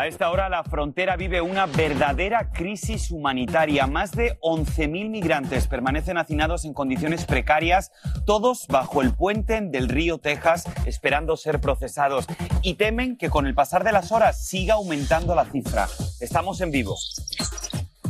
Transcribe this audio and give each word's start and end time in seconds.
A 0.00 0.06
esta 0.06 0.30
hora 0.30 0.48
la 0.48 0.64
frontera 0.64 1.14
vive 1.14 1.42
una 1.42 1.66
verdadera 1.66 2.52
crisis 2.52 3.10
humanitaria. 3.10 3.86
Más 3.86 4.12
de 4.12 4.40
11.000 4.40 5.10
migrantes 5.10 5.66
permanecen 5.66 6.16
hacinados 6.16 6.64
en 6.64 6.72
condiciones 6.72 7.26
precarias, 7.26 7.92
todos 8.24 8.66
bajo 8.66 9.02
el 9.02 9.12
puente 9.12 9.60
del 9.60 9.90
río 9.90 10.16
Texas, 10.16 10.64
esperando 10.86 11.36
ser 11.36 11.60
procesados. 11.60 12.24
Y 12.62 12.76
temen 12.76 13.18
que 13.18 13.28
con 13.28 13.46
el 13.46 13.54
pasar 13.54 13.84
de 13.84 13.92
las 13.92 14.10
horas 14.10 14.42
siga 14.42 14.72
aumentando 14.72 15.34
la 15.34 15.44
cifra. 15.44 15.86
Estamos 16.18 16.62
en 16.62 16.70
vivo. 16.70 16.96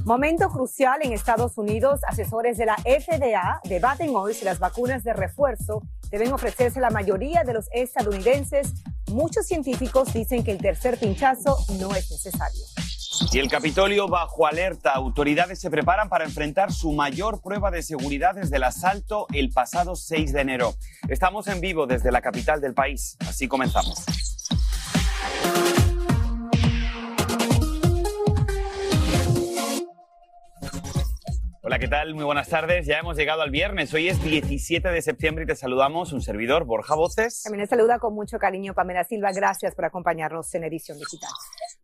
Momento 0.05 0.48
crucial 0.48 1.01
en 1.03 1.12
Estados 1.12 1.59
Unidos. 1.59 2.03
Asesores 2.07 2.57
de 2.57 2.67
la 2.67 2.77
FDA 2.77 3.61
debaten 3.65 4.15
hoy 4.15 4.34
si 4.34 4.45
las 4.45 4.61
vacunas 4.61 5.03
de 5.03 5.12
refuerzo 5.12 5.83
deben 6.11 6.33
ofrecerse 6.33 6.79
a 6.79 6.83
la 6.83 6.91
mayoría 6.91 7.43
de 7.43 7.53
los 7.53 7.69
estadounidenses 7.73 8.75
Muchos 9.10 9.46
científicos 9.46 10.12
dicen 10.12 10.45
que 10.45 10.52
el 10.52 10.59
tercer 10.59 10.98
pinchazo 10.98 11.56
no 11.78 11.95
es 11.95 12.10
necesario. 12.10 12.62
Y 13.33 13.38
el 13.38 13.48
Capitolio 13.48 14.09
bajo 14.09 14.46
alerta. 14.46 14.92
Autoridades 14.92 15.60
se 15.60 15.70
preparan 15.70 16.09
para 16.09 16.24
enfrentar 16.24 16.73
su 16.73 16.92
mayor 16.92 17.42
prueba 17.42 17.70
de 17.70 17.83
seguridad 17.83 18.34
desde 18.34 18.56
el 18.56 18.64
asalto 18.64 19.27
el 19.33 19.50
pasado 19.50 19.96
6 19.96 20.33
de 20.33 20.41
enero. 20.41 20.74
Estamos 21.09 21.48
en 21.48 21.60
vivo 21.60 21.86
desde 21.86 22.12
la 22.12 22.23
capital 22.23 22.60
del 22.60 22.74
país. 22.74 23.16
Así 23.28 23.48
comenzamos. 23.48 24.05
Hola, 31.71 31.79
¿qué 31.79 31.87
tal? 31.87 32.17
Muy 32.17 32.25
buenas 32.25 32.49
tardes. 32.49 32.85
Ya 32.85 32.99
hemos 32.99 33.17
llegado 33.17 33.43
al 33.43 33.51
viernes. 33.53 33.95
Hoy 33.95 34.09
es 34.09 34.21
17 34.25 34.89
de 34.89 35.03
septiembre 35.03 35.45
y 35.45 35.47
te 35.47 35.55
saludamos 35.55 36.13
un 36.13 36.21
servidor, 36.21 36.65
Borja 36.65 36.97
Voces. 36.97 37.45
También 37.45 37.65
te 37.65 37.71
saluda 37.71 38.01
con 38.01 38.13
mucho 38.13 38.41
cariño 38.41 38.75
Pamela 38.75 39.05
Silva. 39.05 39.31
Gracias 39.31 39.77
por 39.77 39.85
acompañarnos 39.85 40.53
en 40.57 40.65
Edición 40.65 40.98
Digital. 40.98 41.31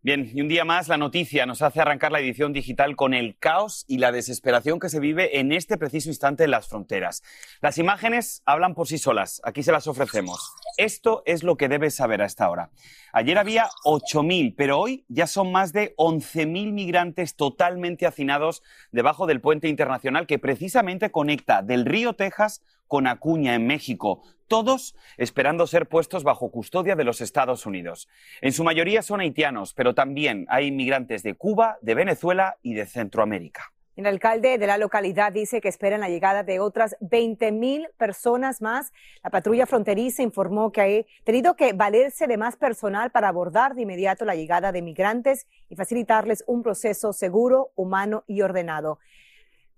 Bien, 0.01 0.29
y 0.33 0.41
un 0.41 0.49
día 0.49 0.65
más 0.65 0.89
la 0.89 0.97
noticia 0.97 1.45
nos 1.45 1.61
hace 1.61 1.79
arrancar 1.79 2.11
la 2.11 2.19
edición 2.19 2.51
digital 2.51 2.97
con 2.97 3.13
el 3.13 3.37
caos 3.39 3.85
y 3.87 3.99
la 3.99 4.11
desesperación 4.11 4.77
que 4.77 4.89
se 4.89 4.99
vive 4.99 5.39
en 5.39 5.53
este 5.53 5.77
preciso 5.77 6.09
instante 6.09 6.43
en 6.43 6.51
las 6.51 6.67
fronteras. 6.67 7.23
Las 7.61 7.77
imágenes 7.77 8.41
hablan 8.45 8.75
por 8.75 8.87
sí 8.87 8.97
solas. 8.97 9.39
Aquí 9.45 9.63
se 9.63 9.71
las 9.71 9.87
ofrecemos. 9.87 10.53
Esto 10.75 11.23
es 11.25 11.43
lo 11.43 11.55
que 11.55 11.69
debes 11.69 11.95
saber 11.95 12.21
a 12.21 12.25
esta 12.25 12.49
hora. 12.49 12.71
Ayer 13.13 13.37
había 13.37 13.69
8.000, 13.85 14.53
pero 14.55 14.79
hoy 14.79 15.05
ya 15.07 15.27
son 15.27 15.51
más 15.51 15.71
de 15.71 15.95
11.000 15.95 16.73
migrantes 16.73 17.35
totalmente 17.35 18.05
hacinados 18.05 18.61
debajo 18.91 19.25
del 19.27 19.39
puente 19.39 19.67
internacional 19.77 20.25
que 20.25 20.39
precisamente 20.39 21.11
conecta 21.11 21.61
del 21.61 21.85
río 21.85 22.13
Texas 22.13 22.63
con 22.87 23.05
Acuña 23.05 23.53
en 23.53 23.67
México, 23.67 24.23
todos 24.47 24.95
esperando 25.17 25.67
ser 25.67 25.87
puestos 25.87 26.23
bajo 26.23 26.49
custodia 26.49 26.95
de 26.95 27.03
los 27.03 27.21
Estados 27.21 27.67
Unidos. 27.67 28.09
En 28.41 28.53
su 28.53 28.63
mayoría 28.63 29.03
son 29.03 29.19
haitianos, 29.19 29.75
pero 29.75 29.93
también 29.93 30.47
hay 30.49 30.67
inmigrantes 30.67 31.21
de 31.21 31.35
Cuba, 31.35 31.77
de 31.81 31.93
Venezuela 31.93 32.57
y 32.63 32.73
de 32.73 32.87
Centroamérica. 32.87 33.71
El 33.97 34.05
alcalde 34.05 34.59
de 34.59 34.67
la 34.67 34.77
localidad 34.77 35.33
dice 35.33 35.59
que 35.59 35.69
esperan 35.69 36.01
la 36.01 36.07
llegada 36.09 36.43
de 36.43 36.59
otras 36.59 36.95
20 36.99 37.51
mil 37.51 37.87
personas 37.97 38.61
más. 38.61 38.93
La 39.23 39.31
patrulla 39.31 39.65
fronteriza 39.65 40.21
informó 40.21 40.71
que 40.71 41.07
ha 41.09 41.23
tenido 41.23 41.55
que 41.55 41.73
valerse 41.73 42.27
de 42.27 42.37
más 42.37 42.57
personal 42.57 43.09
para 43.09 43.27
abordar 43.27 43.73
de 43.73 43.81
inmediato 43.81 44.23
la 44.23 44.35
llegada 44.35 44.71
de 44.71 44.83
migrantes 44.83 45.47
y 45.67 45.75
facilitarles 45.75 46.43
un 46.45 46.61
proceso 46.61 47.11
seguro, 47.11 47.71
humano 47.75 48.23
y 48.27 48.43
ordenado. 48.43 48.99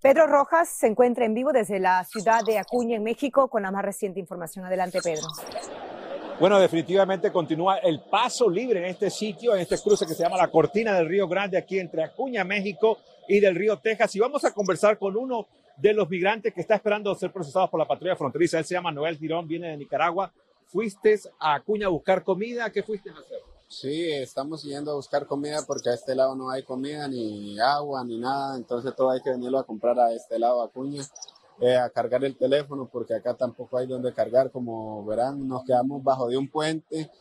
Pedro 0.00 0.26
Rojas 0.26 0.70
se 0.70 0.86
encuentra 0.86 1.26
en 1.26 1.34
vivo 1.34 1.52
desde 1.52 1.78
la 1.78 2.04
ciudad 2.04 2.42
de 2.42 2.58
Acuña, 2.58 2.96
en 2.96 3.02
México, 3.02 3.48
con 3.48 3.62
la 3.62 3.70
más 3.70 3.84
reciente 3.84 4.18
información. 4.18 4.64
Adelante, 4.64 4.98
Pedro. 5.02 5.26
Bueno, 6.38 6.58
definitivamente 6.58 7.30
continúa 7.30 7.76
el 7.78 8.00
paso 8.00 8.48
libre 8.48 8.78
en 8.78 8.86
este 8.86 9.10
sitio, 9.10 9.54
en 9.54 9.60
este 9.60 9.76
cruce 9.78 10.06
que 10.06 10.14
se 10.14 10.22
llama 10.22 10.38
la 10.38 10.50
Cortina 10.50 10.94
del 10.94 11.06
Río 11.06 11.28
Grande, 11.28 11.58
aquí 11.58 11.78
entre 11.78 12.02
Acuña, 12.02 12.44
México 12.44 12.96
y 13.28 13.40
del 13.40 13.54
Río 13.54 13.78
Texas. 13.78 14.16
Y 14.16 14.20
vamos 14.20 14.42
a 14.46 14.54
conversar 14.54 14.96
con 14.96 15.18
uno 15.18 15.48
de 15.76 15.92
los 15.92 16.08
migrantes 16.08 16.54
que 16.54 16.62
está 16.62 16.76
esperando 16.76 17.14
ser 17.14 17.30
procesados 17.30 17.68
por 17.68 17.78
la 17.78 17.86
patrulla 17.86 18.16
fronteriza. 18.16 18.58
Él 18.58 18.64
se 18.64 18.72
llama 18.72 18.90
Noel 18.90 19.18
Girón, 19.18 19.46
viene 19.46 19.68
de 19.68 19.76
Nicaragua. 19.76 20.32
¿Fuiste 20.68 21.20
a 21.38 21.56
Acuña 21.56 21.88
a 21.88 21.90
buscar 21.90 22.24
comida? 22.24 22.70
¿Qué 22.70 22.82
fuiste 22.82 23.10
a 23.10 23.12
hacer? 23.12 23.49
Sí, 23.70 24.10
estamos 24.10 24.64
yendo 24.64 24.90
a 24.90 24.96
buscar 24.96 25.28
comida 25.28 25.64
porque 25.64 25.90
a 25.90 25.94
este 25.94 26.16
lado 26.16 26.34
no 26.34 26.50
hay 26.50 26.64
comida, 26.64 27.06
ni 27.06 27.56
agua, 27.60 28.04
ni 28.04 28.18
nada. 28.18 28.56
Entonces 28.56 28.92
todo 28.96 29.10
hay 29.10 29.22
que 29.22 29.30
venirlo 29.30 29.60
a 29.60 29.64
comprar 29.64 29.98
a 30.00 30.12
este 30.12 30.40
lado, 30.40 30.60
a 30.60 30.64
Acuña. 30.64 31.04
Eh, 31.60 31.76
a 31.76 31.88
cargar 31.88 32.24
el 32.24 32.36
teléfono 32.36 32.88
porque 32.90 33.14
acá 33.14 33.34
tampoco 33.34 33.78
hay 33.78 33.86
donde 33.86 34.12
cargar. 34.12 34.50
Como 34.50 35.04
verán, 35.04 35.46
nos 35.46 35.64
quedamos 35.64 36.02
bajo 36.02 36.28
de 36.28 36.36
un 36.36 36.48
puente, 36.48 37.12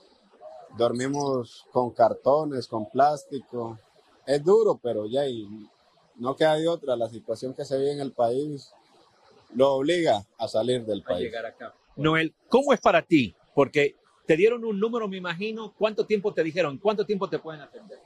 dormimos 0.75 1.67
con 1.71 1.91
cartones, 1.91 2.67
con 2.67 2.89
plástico. 2.89 3.77
Es 4.25 4.43
duro, 4.43 4.79
pero 4.81 5.05
ya 5.05 5.27
y 5.27 5.47
no 6.15 6.35
queda 6.35 6.55
de 6.55 6.67
otra. 6.67 6.95
La 6.95 7.09
situación 7.09 7.53
que 7.53 7.63
se 7.63 7.77
vive 7.77 7.91
en 7.91 7.99
el 7.99 8.11
país 8.11 8.73
lo 9.53 9.73
obliga 9.73 10.25
a 10.39 10.47
salir 10.47 10.83
del 10.83 11.03
país. 11.03 11.25
llegar 11.25 11.45
acá. 11.45 11.75
Noel, 11.95 12.33
¿cómo 12.47 12.73
es 12.73 12.81
para 12.81 13.03
ti? 13.03 13.35
Porque 13.53 13.95
te 14.29 14.37
dieron 14.37 14.63
un 14.63 14.79
número, 14.79 15.07
me 15.07 15.17
imagino. 15.17 15.73
¿Cuánto 15.75 16.05
tiempo 16.05 16.31
te 16.31 16.43
dijeron? 16.43 16.77
¿Cuánto 16.77 17.03
tiempo 17.03 17.27
te 17.27 17.39
pueden 17.39 17.61
atender? 17.61 17.97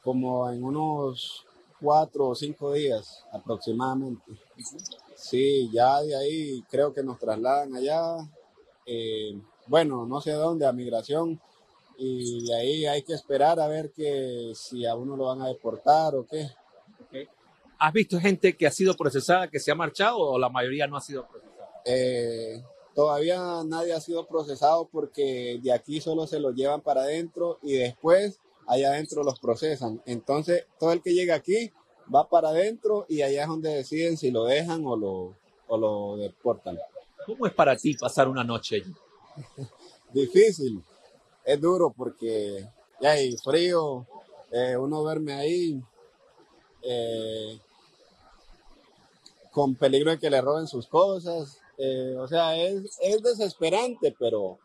Como 0.00 0.48
en 0.48 0.62
unos 0.62 1.44
cuatro 1.80 2.28
o 2.28 2.34
cinco 2.36 2.72
días 2.72 3.26
aproximadamente. 3.32 4.34
Sí, 5.16 5.68
ya 5.72 6.00
de 6.00 6.14
ahí 6.14 6.62
creo 6.70 6.94
que 6.94 7.02
nos 7.02 7.18
trasladan 7.18 7.74
allá, 7.74 8.18
eh, 8.86 9.36
bueno, 9.66 10.06
no 10.06 10.20
sé 10.20 10.30
dónde, 10.30 10.64
a 10.64 10.72
migración, 10.72 11.40
y 11.98 12.46
de 12.46 12.54
ahí 12.54 12.86
hay 12.86 13.02
que 13.02 13.14
esperar 13.14 13.58
a 13.58 13.66
ver 13.66 13.90
que 13.90 14.52
si 14.54 14.86
a 14.86 14.94
uno 14.94 15.16
lo 15.16 15.24
van 15.24 15.42
a 15.42 15.48
deportar 15.48 16.14
o 16.14 16.24
qué. 16.24 16.50
¿Has 17.80 17.92
visto 17.92 18.20
gente 18.20 18.56
que 18.56 18.68
ha 18.68 18.70
sido 18.70 18.94
procesada, 18.94 19.48
que 19.48 19.58
se 19.58 19.72
ha 19.72 19.74
marchado 19.74 20.18
o 20.18 20.38
la 20.38 20.48
mayoría 20.48 20.86
no 20.86 20.96
ha 20.96 21.00
sido 21.00 21.26
procesada? 21.26 21.82
Eh, 21.84 22.62
todavía 22.94 23.62
nadie 23.64 23.92
ha 23.92 24.00
sido 24.00 24.26
procesado 24.26 24.88
porque 24.90 25.60
de 25.62 25.72
aquí 25.72 26.00
solo 26.00 26.26
se 26.26 26.40
lo 26.40 26.50
llevan 26.52 26.80
para 26.80 27.02
adentro 27.02 27.58
y 27.62 27.74
después 27.74 28.40
allá 28.66 28.88
adentro 28.88 29.22
los 29.22 29.38
procesan. 29.38 30.02
Entonces, 30.06 30.66
todo 30.78 30.92
el 30.92 31.02
que 31.02 31.14
llega 31.14 31.34
aquí 31.34 31.72
va 32.14 32.28
para 32.28 32.48
adentro 32.50 33.06
y 33.08 33.22
allá 33.22 33.42
es 33.42 33.48
donde 33.48 33.74
deciden 33.74 34.16
si 34.16 34.30
lo 34.30 34.44
dejan 34.44 34.84
o 34.84 34.96
lo, 34.96 35.34
o 35.68 35.76
lo 35.76 36.16
deportan. 36.16 36.78
¿Cómo 37.26 37.46
es 37.46 37.54
para 37.54 37.76
ti 37.76 37.94
pasar 37.94 38.28
una 38.28 38.44
noche 38.44 38.76
allí? 38.76 38.94
Difícil, 40.12 40.82
es 41.44 41.60
duro 41.60 41.92
porque 41.96 42.68
ya 43.00 43.12
hay 43.12 43.36
frío, 43.38 44.06
eh, 44.50 44.76
uno 44.76 45.00
duerme 45.00 45.32
ahí 45.32 45.82
eh, 46.82 47.58
con 49.50 49.74
peligro 49.74 50.10
de 50.10 50.18
que 50.18 50.28
le 50.28 50.40
roben 50.40 50.66
sus 50.66 50.86
cosas, 50.86 51.61
eh, 51.78 52.14
o 52.18 52.26
sea, 52.28 52.56
es, 52.56 52.98
es 53.00 53.22
desesperante, 53.22 54.14
pero 54.18 54.58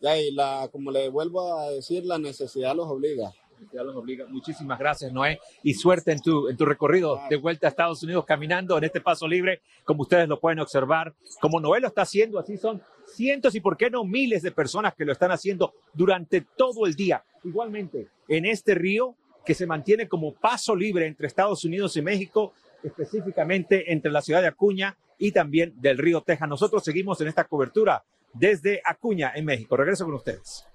ya 0.00 0.16
y 0.16 0.32
la, 0.32 0.68
como 0.70 0.90
le 0.90 1.08
vuelvo 1.08 1.58
a 1.58 1.70
decir, 1.70 2.04
la 2.04 2.18
necesidad 2.18 2.74
los 2.74 2.88
obliga 2.88 3.32
los 3.72 3.96
obliga. 3.96 4.26
Muchísimas 4.28 4.78
gracias, 4.78 5.12
Noé, 5.12 5.40
y 5.62 5.74
suerte 5.74 6.12
en 6.12 6.20
tu, 6.20 6.48
en 6.48 6.56
tu 6.56 6.64
recorrido 6.64 7.20
de 7.28 7.36
vuelta 7.36 7.66
a 7.66 7.70
Estados 7.70 8.02
Unidos 8.02 8.24
caminando 8.24 8.76
en 8.78 8.84
este 8.84 9.00
paso 9.00 9.26
libre, 9.28 9.60
como 9.84 10.02
ustedes 10.02 10.28
lo 10.28 10.40
pueden 10.40 10.60
observar, 10.60 11.14
como 11.40 11.60
Noé 11.60 11.80
lo 11.80 11.88
está 11.88 12.02
haciendo, 12.02 12.38
así 12.38 12.56
son 12.56 12.82
cientos 13.06 13.54
y 13.54 13.60
por 13.60 13.76
qué 13.76 13.90
no 13.90 14.04
miles 14.04 14.42
de 14.42 14.52
personas 14.52 14.94
que 14.94 15.04
lo 15.04 15.12
están 15.12 15.30
haciendo 15.30 15.74
durante 15.92 16.42
todo 16.56 16.86
el 16.86 16.94
día. 16.94 17.24
Igualmente, 17.44 18.08
en 18.28 18.46
este 18.46 18.74
río 18.74 19.14
que 19.44 19.54
se 19.54 19.66
mantiene 19.66 20.08
como 20.08 20.34
paso 20.34 20.76
libre 20.76 21.06
entre 21.06 21.26
Estados 21.26 21.64
Unidos 21.64 21.96
y 21.96 22.02
México, 22.02 22.52
específicamente 22.82 23.92
entre 23.92 24.10
la 24.10 24.22
ciudad 24.22 24.42
de 24.42 24.48
Acuña 24.48 24.96
y 25.20 25.30
también 25.32 25.74
del 25.76 25.98
río 25.98 26.22
Texas. 26.22 26.48
Nosotros 26.48 26.82
seguimos 26.82 27.20
en 27.20 27.28
esta 27.28 27.44
cobertura 27.44 28.02
desde 28.32 28.80
Acuña, 28.84 29.32
en 29.34 29.44
México. 29.44 29.76
Regreso 29.76 30.04
con 30.06 30.14
ustedes. 30.14 30.66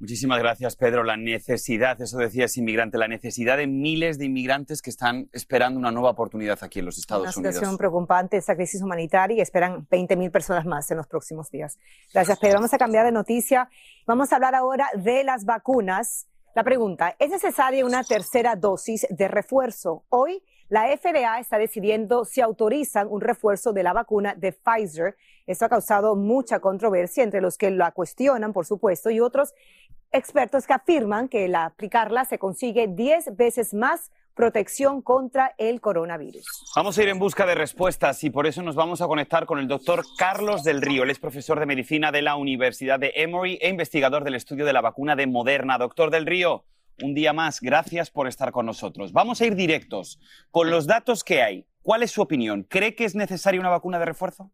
Muchísimas 0.00 0.38
gracias, 0.38 0.76
Pedro. 0.76 1.02
La 1.02 1.16
necesidad, 1.16 2.00
eso 2.00 2.18
decía 2.18 2.44
ese 2.44 2.60
inmigrante, 2.60 2.98
la 2.98 3.08
necesidad 3.08 3.56
de 3.56 3.66
miles 3.66 4.16
de 4.16 4.26
inmigrantes 4.26 4.80
que 4.80 4.90
están 4.90 5.28
esperando 5.32 5.78
una 5.78 5.90
nueva 5.90 6.10
oportunidad 6.10 6.56
aquí 6.62 6.78
en 6.78 6.86
los 6.86 6.98
Estados 6.98 7.36
Unidos. 7.36 7.38
Una 7.38 7.52
situación 7.52 7.76
preocupante, 7.76 8.36
esta 8.36 8.54
crisis 8.54 8.80
humanitaria 8.80 9.36
y 9.36 9.40
esperan 9.40 9.88
20.000 9.88 10.30
personas 10.30 10.64
más 10.66 10.88
en 10.92 10.98
los 10.98 11.08
próximos 11.08 11.50
días. 11.50 11.78
Gracias, 12.14 12.38
Pedro. 12.38 12.54
Vamos 12.54 12.72
a 12.72 12.78
cambiar 12.78 13.06
de 13.06 13.12
noticia. 13.12 13.68
Vamos 14.06 14.32
a 14.32 14.36
hablar 14.36 14.54
ahora 14.54 14.88
de 14.94 15.24
las 15.24 15.44
vacunas. 15.44 16.28
La 16.54 16.62
pregunta, 16.62 17.16
¿es 17.18 17.30
necesaria 17.30 17.84
una 17.84 18.04
tercera 18.04 18.54
dosis 18.54 19.04
de 19.10 19.28
refuerzo? 19.28 20.04
Hoy 20.10 20.42
la 20.68 20.84
FDA 20.96 21.40
está 21.40 21.58
decidiendo 21.58 22.24
si 22.24 22.40
autorizan 22.40 23.08
un 23.10 23.20
refuerzo 23.20 23.72
de 23.72 23.82
la 23.82 23.92
vacuna 23.92 24.34
de 24.34 24.52
Pfizer. 24.52 25.16
Esto 25.46 25.64
ha 25.64 25.68
causado 25.68 26.14
mucha 26.14 26.60
controversia 26.60 27.24
entre 27.24 27.40
los 27.40 27.56
que 27.56 27.70
la 27.70 27.92
cuestionan, 27.92 28.52
por 28.52 28.66
supuesto, 28.66 29.10
y 29.10 29.20
otros 29.20 29.54
expertos 30.12 30.66
que 30.66 30.74
afirman 30.74 31.28
que 31.28 31.46
al 31.46 31.54
aplicarla 31.54 32.24
se 32.24 32.38
consigue 32.38 32.86
10 32.86 33.36
veces 33.36 33.72
más 33.72 34.10
protección 34.34 35.02
contra 35.02 35.54
el 35.58 35.80
coronavirus. 35.80 36.46
Vamos 36.76 36.96
a 36.96 37.02
ir 37.02 37.08
en 37.08 37.18
busca 37.18 37.44
de 37.44 37.56
respuestas 37.56 38.22
y 38.22 38.30
por 38.30 38.46
eso 38.46 38.62
nos 38.62 38.76
vamos 38.76 39.00
a 39.00 39.08
conectar 39.08 39.46
con 39.46 39.58
el 39.58 39.66
doctor 39.66 40.04
Carlos 40.16 40.62
del 40.62 40.80
Río. 40.80 41.02
Él 41.02 41.10
es 41.10 41.18
profesor 41.18 41.58
de 41.58 41.66
medicina 41.66 42.12
de 42.12 42.22
la 42.22 42.36
Universidad 42.36 43.00
de 43.00 43.12
Emory 43.16 43.58
e 43.60 43.68
investigador 43.68 44.22
del 44.22 44.36
estudio 44.36 44.64
de 44.64 44.72
la 44.72 44.80
vacuna 44.80 45.16
de 45.16 45.26
Moderna. 45.26 45.76
Doctor 45.76 46.10
del 46.10 46.24
Río, 46.24 46.62
un 47.02 47.14
día 47.14 47.32
más, 47.32 47.60
gracias 47.60 48.10
por 48.10 48.26
estar 48.26 48.52
con 48.52 48.66
nosotros. 48.66 49.12
Vamos 49.12 49.40
a 49.40 49.46
ir 49.46 49.54
directos 49.54 50.20
con 50.50 50.70
los 50.70 50.86
datos 50.86 51.24
que 51.24 51.42
hay. 51.42 51.66
¿Cuál 51.82 52.02
es 52.02 52.10
su 52.10 52.20
opinión? 52.20 52.64
¿Cree 52.64 52.94
que 52.94 53.04
es 53.04 53.14
necesaria 53.14 53.60
una 53.60 53.70
vacuna 53.70 53.98
de 53.98 54.04
refuerzo? 54.04 54.50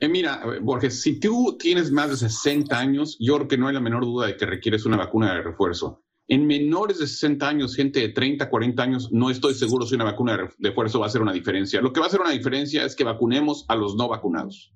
Eh, 0.00 0.08
mira, 0.08 0.42
Borges, 0.62 1.02
si 1.02 1.18
tú 1.18 1.56
tienes 1.58 1.90
más 1.90 2.10
de 2.10 2.16
60 2.16 2.78
años, 2.78 3.16
yo 3.18 3.34
creo 3.36 3.48
que 3.48 3.58
no 3.58 3.66
hay 3.66 3.74
la 3.74 3.80
menor 3.80 4.04
duda 4.04 4.28
de 4.28 4.36
que 4.36 4.46
requieres 4.46 4.86
una 4.86 4.96
vacuna 4.96 5.34
de 5.34 5.42
refuerzo. 5.42 6.04
En 6.28 6.46
menores 6.46 6.98
de 6.98 7.06
60 7.06 7.48
años, 7.48 7.74
gente 7.74 8.00
de 8.00 8.10
30, 8.10 8.48
40 8.48 8.82
años, 8.82 9.10
no 9.10 9.30
estoy 9.30 9.54
seguro 9.54 9.86
si 9.86 9.94
una 9.94 10.04
vacuna 10.04 10.36
de 10.36 10.68
refuerzo 10.68 11.00
va 11.00 11.06
a 11.06 11.08
hacer 11.08 11.22
una 11.22 11.32
diferencia. 11.32 11.80
Lo 11.80 11.92
que 11.92 12.00
va 12.00 12.06
a 12.06 12.08
hacer 12.08 12.20
una 12.20 12.30
diferencia 12.30 12.84
es 12.84 12.94
que 12.94 13.02
vacunemos 13.02 13.64
a 13.68 13.74
los 13.74 13.96
no 13.96 14.08
vacunados. 14.08 14.72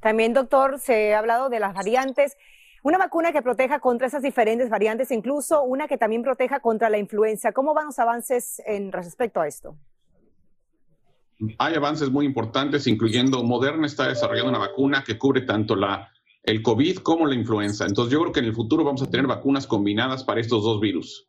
También, 0.00 0.32
doctor, 0.32 0.78
se 0.78 1.12
ha 1.12 1.18
hablado 1.18 1.48
de 1.48 1.60
las 1.60 1.74
variantes. 1.74 2.36
Una 2.82 2.98
vacuna 2.98 3.32
que 3.32 3.42
proteja 3.42 3.80
contra 3.80 4.06
esas 4.06 4.22
diferentes 4.22 4.70
variantes, 4.70 5.10
incluso 5.10 5.62
una 5.62 5.88
que 5.88 5.98
también 5.98 6.22
proteja 6.22 6.60
contra 6.60 6.88
la 6.88 6.98
influenza. 6.98 7.52
¿Cómo 7.52 7.74
van 7.74 7.86
los 7.86 7.98
avances 7.98 8.62
en 8.66 8.92
respecto 8.92 9.40
a 9.40 9.46
esto? 9.46 9.76
Hay 11.58 11.74
avances 11.74 12.10
muy 12.10 12.26
importantes, 12.26 12.86
incluyendo 12.86 13.42
Moderna 13.44 13.86
está 13.86 14.08
desarrollando 14.08 14.50
una 14.50 14.58
vacuna 14.58 15.04
que 15.04 15.18
cubre 15.18 15.42
tanto 15.42 15.76
el 16.42 16.62
COVID 16.62 16.98
como 16.98 17.26
la 17.26 17.34
influenza. 17.34 17.84
Entonces 17.86 18.12
yo 18.12 18.20
creo 18.20 18.32
que 18.32 18.40
en 18.40 18.46
el 18.46 18.54
futuro 18.54 18.84
vamos 18.84 19.02
a 19.02 19.10
tener 19.10 19.26
vacunas 19.26 19.66
combinadas 19.66 20.24
para 20.24 20.40
estos 20.40 20.64
dos 20.64 20.80
virus. 20.80 21.27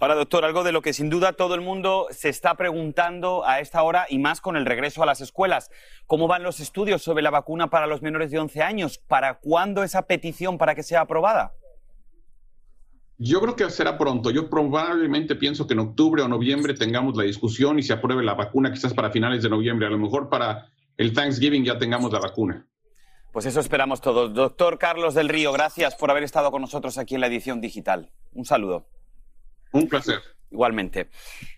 Ahora, 0.00 0.14
doctor, 0.14 0.46
algo 0.46 0.64
de 0.64 0.72
lo 0.72 0.80
que 0.80 0.94
sin 0.94 1.10
duda 1.10 1.34
todo 1.34 1.54
el 1.54 1.60
mundo 1.60 2.06
se 2.10 2.30
está 2.30 2.54
preguntando 2.54 3.44
a 3.46 3.60
esta 3.60 3.82
hora 3.82 4.06
y 4.08 4.18
más 4.18 4.40
con 4.40 4.56
el 4.56 4.64
regreso 4.64 5.02
a 5.02 5.06
las 5.06 5.20
escuelas. 5.20 5.70
¿Cómo 6.06 6.26
van 6.26 6.42
los 6.42 6.58
estudios 6.58 7.02
sobre 7.02 7.22
la 7.22 7.28
vacuna 7.28 7.68
para 7.68 7.86
los 7.86 8.00
menores 8.00 8.30
de 8.30 8.38
11 8.38 8.62
años? 8.62 8.96
¿Para 8.96 9.40
cuándo 9.40 9.82
esa 9.82 10.06
petición 10.06 10.56
para 10.56 10.74
que 10.74 10.82
sea 10.82 11.02
aprobada? 11.02 11.52
Yo 13.18 13.42
creo 13.42 13.54
que 13.54 13.68
será 13.68 13.98
pronto. 13.98 14.30
Yo 14.30 14.48
probablemente 14.48 15.36
pienso 15.36 15.66
que 15.66 15.74
en 15.74 15.80
octubre 15.80 16.22
o 16.22 16.28
noviembre 16.28 16.72
tengamos 16.72 17.14
la 17.14 17.24
discusión 17.24 17.78
y 17.78 17.82
se 17.82 17.92
apruebe 17.92 18.24
la 18.24 18.32
vacuna 18.32 18.72
quizás 18.72 18.94
para 18.94 19.10
finales 19.10 19.42
de 19.42 19.50
noviembre. 19.50 19.86
A 19.86 19.90
lo 19.90 19.98
mejor 19.98 20.30
para 20.30 20.70
el 20.96 21.12
Thanksgiving 21.12 21.62
ya 21.62 21.76
tengamos 21.76 22.10
la 22.10 22.20
vacuna. 22.20 22.66
Pues 23.34 23.44
eso 23.44 23.60
esperamos 23.60 24.00
todos. 24.00 24.32
Doctor 24.32 24.78
Carlos 24.78 25.12
del 25.12 25.28
Río, 25.28 25.52
gracias 25.52 25.94
por 25.94 26.10
haber 26.10 26.22
estado 26.22 26.50
con 26.50 26.62
nosotros 26.62 26.96
aquí 26.96 27.16
en 27.16 27.20
la 27.20 27.26
edición 27.26 27.60
digital. 27.60 28.10
Un 28.32 28.46
saludo. 28.46 28.86
Un 29.72 29.88
placer. 29.88 30.20
Igualmente. 30.50 31.08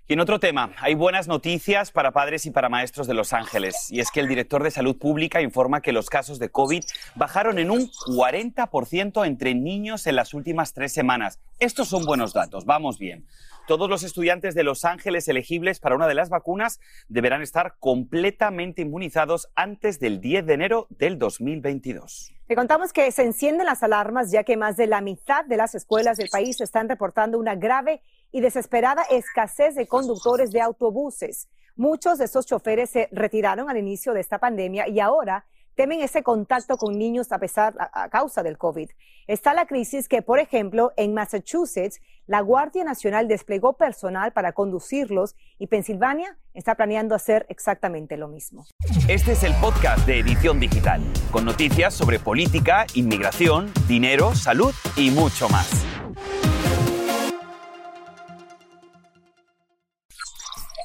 Y 0.06 0.12
en 0.12 0.20
otro 0.20 0.38
tema, 0.38 0.72
hay 0.76 0.94
buenas 0.94 1.26
noticias 1.26 1.90
para 1.92 2.12
padres 2.12 2.44
y 2.44 2.50
para 2.50 2.68
maestros 2.68 3.06
de 3.06 3.14
Los 3.14 3.32
Ángeles. 3.32 3.90
Y 3.90 4.00
es 4.00 4.10
que 4.10 4.20
el 4.20 4.28
director 4.28 4.62
de 4.62 4.70
Salud 4.70 4.98
Pública 4.98 5.40
informa 5.40 5.80
que 5.80 5.92
los 5.92 6.10
casos 6.10 6.38
de 6.38 6.50
COVID 6.50 6.84
bajaron 7.14 7.58
en 7.58 7.70
un 7.70 7.88
40% 7.88 9.26
entre 9.26 9.54
niños 9.54 10.06
en 10.06 10.16
las 10.16 10.34
últimas 10.34 10.74
tres 10.74 10.92
semanas. 10.92 11.40
Estos 11.58 11.88
son 11.88 12.04
buenos 12.04 12.34
datos, 12.34 12.66
vamos 12.66 12.98
bien. 12.98 13.26
Todos 13.66 13.88
los 13.88 14.02
estudiantes 14.02 14.54
de 14.54 14.64
Los 14.64 14.84
Ángeles 14.84 15.26
elegibles 15.28 15.80
para 15.80 15.94
una 15.94 16.08
de 16.08 16.14
las 16.14 16.28
vacunas 16.28 16.80
deberán 17.08 17.40
estar 17.40 17.76
completamente 17.78 18.82
inmunizados 18.82 19.48
antes 19.54 20.00
del 20.00 20.20
10 20.20 20.44
de 20.44 20.52
enero 20.52 20.86
del 20.90 21.18
2022. 21.18 22.34
Le 22.52 22.56
contamos 22.56 22.92
que 22.92 23.10
se 23.12 23.22
encienden 23.22 23.64
las 23.64 23.82
alarmas 23.82 24.30
ya 24.30 24.44
que 24.44 24.58
más 24.58 24.76
de 24.76 24.86
la 24.86 25.00
mitad 25.00 25.42
de 25.46 25.56
las 25.56 25.74
escuelas 25.74 26.18
del 26.18 26.28
país 26.28 26.60
están 26.60 26.86
reportando 26.86 27.38
una 27.38 27.54
grave 27.54 28.02
y 28.30 28.42
desesperada 28.42 29.04
escasez 29.04 29.74
de 29.74 29.86
conductores 29.86 30.50
de 30.50 30.60
autobuses. 30.60 31.48
Muchos 31.76 32.18
de 32.18 32.26
estos 32.26 32.44
choferes 32.44 32.90
se 32.90 33.08
retiraron 33.10 33.70
al 33.70 33.78
inicio 33.78 34.12
de 34.12 34.20
esta 34.20 34.38
pandemia 34.38 34.86
y 34.86 35.00
ahora 35.00 35.46
temen 35.74 36.00
ese 36.00 36.22
contacto 36.22 36.76
con 36.76 36.98
niños 36.98 37.32
a 37.32 37.38
pesar 37.38 37.74
a, 37.78 38.08
causa 38.08 38.42
del 38.42 38.58
COVID. 38.58 38.90
Está 39.26 39.54
la 39.54 39.66
crisis 39.66 40.08
que, 40.08 40.22
por 40.22 40.38
ejemplo, 40.38 40.92
en 40.96 41.14
Massachusetts, 41.14 42.00
la 42.26 42.40
Guardia 42.40 42.84
Nacional 42.84 43.28
desplegó 43.28 43.74
personal 43.74 44.32
para 44.32 44.52
conducirlos 44.52 45.36
y 45.58 45.66
Pensilvania 45.66 46.38
está 46.54 46.74
planeando 46.74 47.14
hacer 47.14 47.46
exactamente 47.48 48.16
lo 48.16 48.28
mismo. 48.28 48.66
Este 49.08 49.32
es 49.32 49.42
el 49.42 49.54
podcast 49.54 50.06
de 50.06 50.20
Edición 50.20 50.60
Digital, 50.60 51.02
con 51.30 51.44
noticias 51.44 51.94
sobre 51.94 52.18
política, 52.18 52.86
inmigración, 52.94 53.72
dinero, 53.88 54.34
salud 54.34 54.74
y 54.96 55.10
mucho 55.10 55.48
más. 55.48 56.01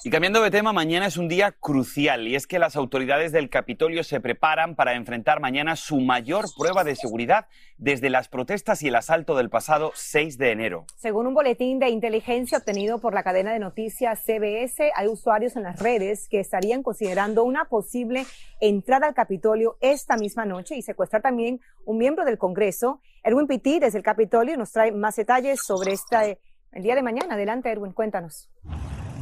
Y 0.07 0.09
cambiando 0.09 0.42
de 0.42 0.51
tema, 0.51 0.71
mañana 0.71 1.06
es 1.06 1.18
un 1.18 1.27
día 1.27 1.51
crucial 1.51 2.30
y 2.30 2.36
es 2.36 2.48
que 2.48 2.59
las 2.59 2.77
autoridades 2.77 3.33
del 3.33 3.50
Capitolio 3.50 4.06
se 4.06 4.21
preparan 4.21 4.74
para 4.74 4.94
enfrentar 4.94 5.42
mañana 5.42 5.75
su 5.75 6.00
mayor 6.00 6.45
prueba 6.57 6.86
de 6.86 6.95
seguridad 6.95 7.48
desde 7.77 8.09
las 8.09 8.30
protestas 8.30 8.81
y 8.83 8.88
el 8.88 8.95
asalto 8.95 9.36
del 9.36 9.50
pasado 9.50 9.92
6 9.95 10.38
de 10.38 10.51
enero. 10.54 10.86
Según 10.95 11.27
un 11.27 11.33
boletín 11.33 11.80
de 11.80 11.89
inteligencia 11.89 12.59
obtenido 12.59 13.00
por 13.00 13.13
la 13.13 13.21
cadena 13.21 13.51
de 13.51 13.59
noticias 13.59 14.24
CBS, 14.24 14.94
hay 14.95 15.07
usuarios 15.09 15.57
en 15.57 15.63
las 15.63 15.77
redes 15.77 16.30
que 16.30 16.39
estarían 16.39 16.83
considerando 16.83 17.44
una 17.44 17.65
posible 17.65 18.25
entrada 18.62 19.07
al 19.07 19.13
Capitolio 19.13 19.75
esta 19.81 20.15
misma 20.15 20.45
noche 20.45 20.77
y 20.77 20.83
secuestrar 20.83 21.21
también 21.21 21.60
un 21.83 21.98
miembro 21.98 22.24
del 22.24 22.38
Congreso. 22.38 23.01
Erwin 23.25 23.45
Pitti 23.45 23.80
desde 23.80 23.98
el 23.98 24.06
Capitolio 24.06 24.56
nos 24.56 24.71
trae 24.71 24.94
más 24.94 25.18
detalles 25.18 25.60
sobre 25.65 25.92
este 25.92 26.39
el 26.71 26.83
día 26.83 26.95
de 26.95 27.03
mañana. 27.03 27.33
Adelante, 27.33 27.69
Erwin, 27.69 27.92
cuéntanos. 27.92 28.50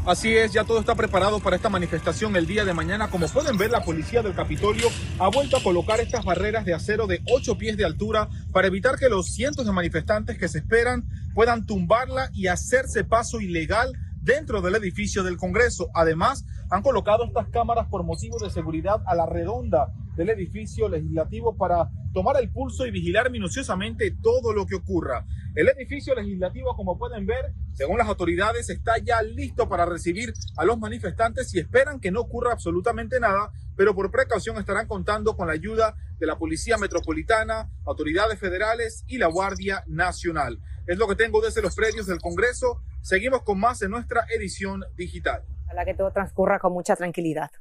Así 0.06 0.38
es, 0.38 0.54
ya 0.54 0.64
todo 0.64 0.80
está 0.80 0.94
preparado 0.94 1.40
para 1.40 1.56
esta 1.56 1.68
manifestación 1.68 2.36
el 2.36 2.46
día 2.46 2.64
de 2.64 2.76
mañana. 2.76 3.10
Como 3.10 3.28
pueden 3.28 3.58
ver, 3.58 3.72
la 3.72 3.84
policía 3.84 4.22
del 4.22 4.36
Capitolio 4.36 4.88
ha 5.18 5.30
vuelto 5.30 5.58
a 5.58 5.64
colocar 5.64 6.00
estas 6.00 6.24
barreras 6.24 6.64
de 6.64 6.76
acero 6.76 7.08
de 7.08 7.24
8 7.26 7.58
pies 7.58 7.76
de 7.76 7.86
altura 7.86 8.30
para 8.52 8.68
evitar 8.68 9.00
que 9.00 9.10
los 9.10 9.34
cientos 9.34 9.66
de 9.66 9.72
manifestantes 9.72 10.38
que 10.38 10.48
se 10.48 10.60
esperan 10.60 11.06
puedan 11.34 11.66
tumbarla 11.66 12.30
y 12.34 12.46
hacerse 12.46 13.04
paso 13.04 13.42
ilegal 13.42 13.94
dentro 14.22 14.62
del 14.62 14.76
edificio 14.76 15.24
del 15.24 15.38
Congreso. 15.38 15.90
Además, 15.96 16.46
han 16.70 16.84
colocado 16.84 17.26
estas 17.26 17.48
cámaras 17.50 17.88
por 17.88 18.04
motivo 18.04 18.38
de 18.38 18.52
seguridad 18.52 19.02
a 19.08 19.16
la 19.16 19.26
redonda 19.26 19.92
del 20.16 20.30
edificio 20.30 20.88
legislativo 20.88 21.58
para 21.58 21.90
tomar 22.16 22.38
el 22.42 22.50
pulso 22.50 22.88
y 22.88 22.92
vigilar 22.92 23.30
minuciosamente 23.30 24.16
todo 24.24 24.54
lo 24.54 24.66
que 24.66 24.76
ocurra. 24.76 25.26
El 25.54 25.68
edificio 25.68 26.16
legislativo, 26.16 26.74
como 26.74 26.98
pueden 26.98 27.26
ver, 27.26 27.52
según 27.74 27.98
las 27.98 28.08
autoridades, 28.08 28.70
está 28.70 28.98
ya 29.00 29.22
listo 29.22 29.68
para 29.68 29.86
recibir 29.86 30.34
a 30.56 30.64
los 30.64 30.80
manifestantes 30.80 31.54
y 31.54 31.60
esperan 31.60 32.00
que 32.00 32.12
no 32.12 32.22
ocurra 32.22 32.54
absolutamente 32.54 33.20
nada, 33.20 33.52
pero 33.76 33.94
por 33.94 34.12
precaución 34.12 34.58
estarán 34.58 34.88
contando 34.88 35.36
con 35.36 35.48
la 35.48 35.54
ayuda 35.54 35.98
de 36.18 36.26
la 36.26 36.38
Policía 36.38 36.78
Metropolitana, 36.78 37.70
autoridades 37.86 38.40
federales 38.40 39.04
y 39.08 39.18
la 39.18 39.28
Guardia 39.28 39.84
Nacional. 39.86 40.62
Es 40.88 40.98
lo 40.98 41.10
que 41.10 41.16
tengo 41.16 41.42
desde 41.42 41.62
los 41.62 41.76
predios 41.76 42.08
del 42.08 42.22
Congreso. 42.22 42.82
Seguimos 43.02 43.42
con 43.42 43.60
más 43.60 43.82
en 43.82 43.92
nuestra 43.92 44.26
edición 44.34 44.86
digital. 44.96 45.44
Ojalá 45.66 45.84
que 45.84 45.96
todo 45.96 46.12
transcurra 46.12 46.60
con 46.60 46.72
mucha 46.72 46.96
tranquilidad. 46.96 47.52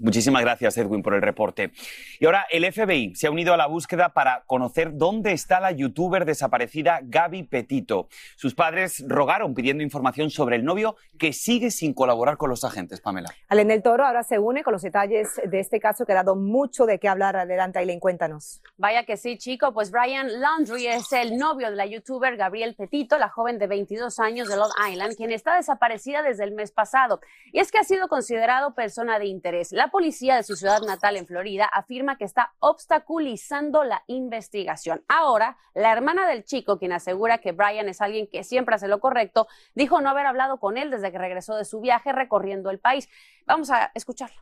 Muchísimas 0.00 0.40
gracias, 0.40 0.78
Edwin, 0.78 1.02
por 1.02 1.12
el 1.12 1.20
reporte. 1.20 1.72
Y 2.18 2.24
ahora 2.24 2.46
el 2.50 2.64
FBI 2.72 3.14
se 3.14 3.26
ha 3.26 3.30
unido 3.30 3.52
a 3.52 3.58
la 3.58 3.66
búsqueda 3.66 4.14
para 4.14 4.44
conocer 4.46 4.96
dónde 4.96 5.32
está 5.32 5.60
la 5.60 5.72
youtuber 5.72 6.24
desaparecida 6.24 7.00
Gaby 7.02 7.42
Petito. 7.42 8.08
Sus 8.36 8.54
padres 8.54 9.04
rogaron 9.06 9.52
pidiendo 9.52 9.82
información 9.82 10.30
sobre 10.30 10.56
el 10.56 10.64
novio 10.64 10.96
que 11.18 11.34
sigue 11.34 11.70
sin 11.70 11.92
colaborar 11.92 12.38
con 12.38 12.48
los 12.48 12.64
agentes, 12.64 13.02
Pamela. 13.02 13.28
Alen 13.48 13.68
del 13.68 13.82
Toro 13.82 14.06
ahora 14.06 14.22
se 14.22 14.38
une 14.38 14.62
con 14.62 14.72
los 14.72 14.80
detalles 14.80 15.38
de 15.44 15.60
este 15.60 15.80
caso 15.80 16.06
que 16.06 16.12
ha 16.12 16.16
dado 16.16 16.34
mucho 16.34 16.86
de 16.86 16.98
qué 16.98 17.06
hablar. 17.06 17.36
Adelante, 17.36 17.78
Aileen, 17.78 18.00
cuéntanos. 18.00 18.62
Vaya 18.78 19.04
que 19.04 19.18
sí, 19.18 19.36
chico. 19.36 19.74
Pues 19.74 19.90
Brian 19.90 20.40
Laundry 20.40 20.86
es 20.86 21.12
el 21.12 21.36
novio 21.36 21.68
de 21.68 21.76
la 21.76 21.84
youtuber 21.84 22.38
Gabriel 22.38 22.74
Petito, 22.74 23.18
la 23.18 23.28
joven 23.28 23.58
de 23.58 23.66
22 23.66 24.18
años 24.18 24.48
de 24.48 24.56
Long 24.56 24.72
Island, 24.90 25.14
quien 25.16 25.30
está 25.30 25.56
desaparecida 25.56 26.22
desde 26.22 26.44
el 26.44 26.52
mes 26.52 26.72
pasado. 26.72 27.20
Y 27.52 27.58
es 27.58 27.70
que 27.70 27.78
ha 27.78 27.84
sido 27.84 28.08
considerado 28.08 28.74
persona 28.74 29.18
de 29.18 29.26
interés. 29.26 29.72
La 29.90 29.98
policía 29.98 30.36
de 30.36 30.44
su 30.44 30.54
ciudad 30.54 30.82
natal 30.82 31.16
en 31.16 31.26
Florida 31.26 31.64
afirma 31.64 32.16
que 32.16 32.24
está 32.24 32.52
obstaculizando 32.60 33.82
la 33.82 34.04
investigación. 34.06 35.02
Ahora, 35.08 35.56
la 35.74 35.90
hermana 35.90 36.28
del 36.28 36.44
chico, 36.44 36.78
quien 36.78 36.92
asegura 36.92 37.38
que 37.38 37.50
Brian 37.50 37.88
es 37.88 38.00
alguien 38.00 38.28
que 38.28 38.44
siempre 38.44 38.76
hace 38.76 38.86
lo 38.86 39.00
correcto, 39.00 39.48
dijo 39.74 40.00
no 40.00 40.08
haber 40.08 40.26
hablado 40.26 40.60
con 40.60 40.78
él 40.78 40.92
desde 40.92 41.10
que 41.10 41.18
regresó 41.18 41.56
de 41.56 41.64
su 41.64 41.80
viaje 41.80 42.12
recorriendo 42.12 42.70
el 42.70 42.78
país. 42.78 43.08
Vamos 43.48 43.72
a 43.72 43.90
escucharlo. 43.92 44.40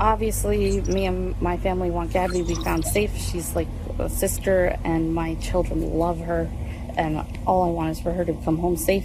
Obviously, 0.00 0.80
me 0.88 1.06
and 1.06 1.38
my 1.42 1.58
family 1.58 1.90
want 1.90 2.14
Gabby 2.14 2.40
to 2.40 2.48
be 2.48 2.54
found 2.64 2.82
safe. 2.82 3.14
She's 3.14 3.54
like 3.54 3.68
a 3.98 4.08
sister, 4.08 4.74
and 4.84 5.14
my 5.14 5.34
children 5.34 5.98
love 5.98 6.18
her, 6.20 6.48
and 6.96 7.18
all 7.44 7.68
I 7.68 7.70
want 7.70 7.90
is 7.90 8.00
for 8.00 8.10
her 8.10 8.24
to 8.24 8.32
come 8.42 8.56
home 8.56 8.78
safe. 8.78 9.04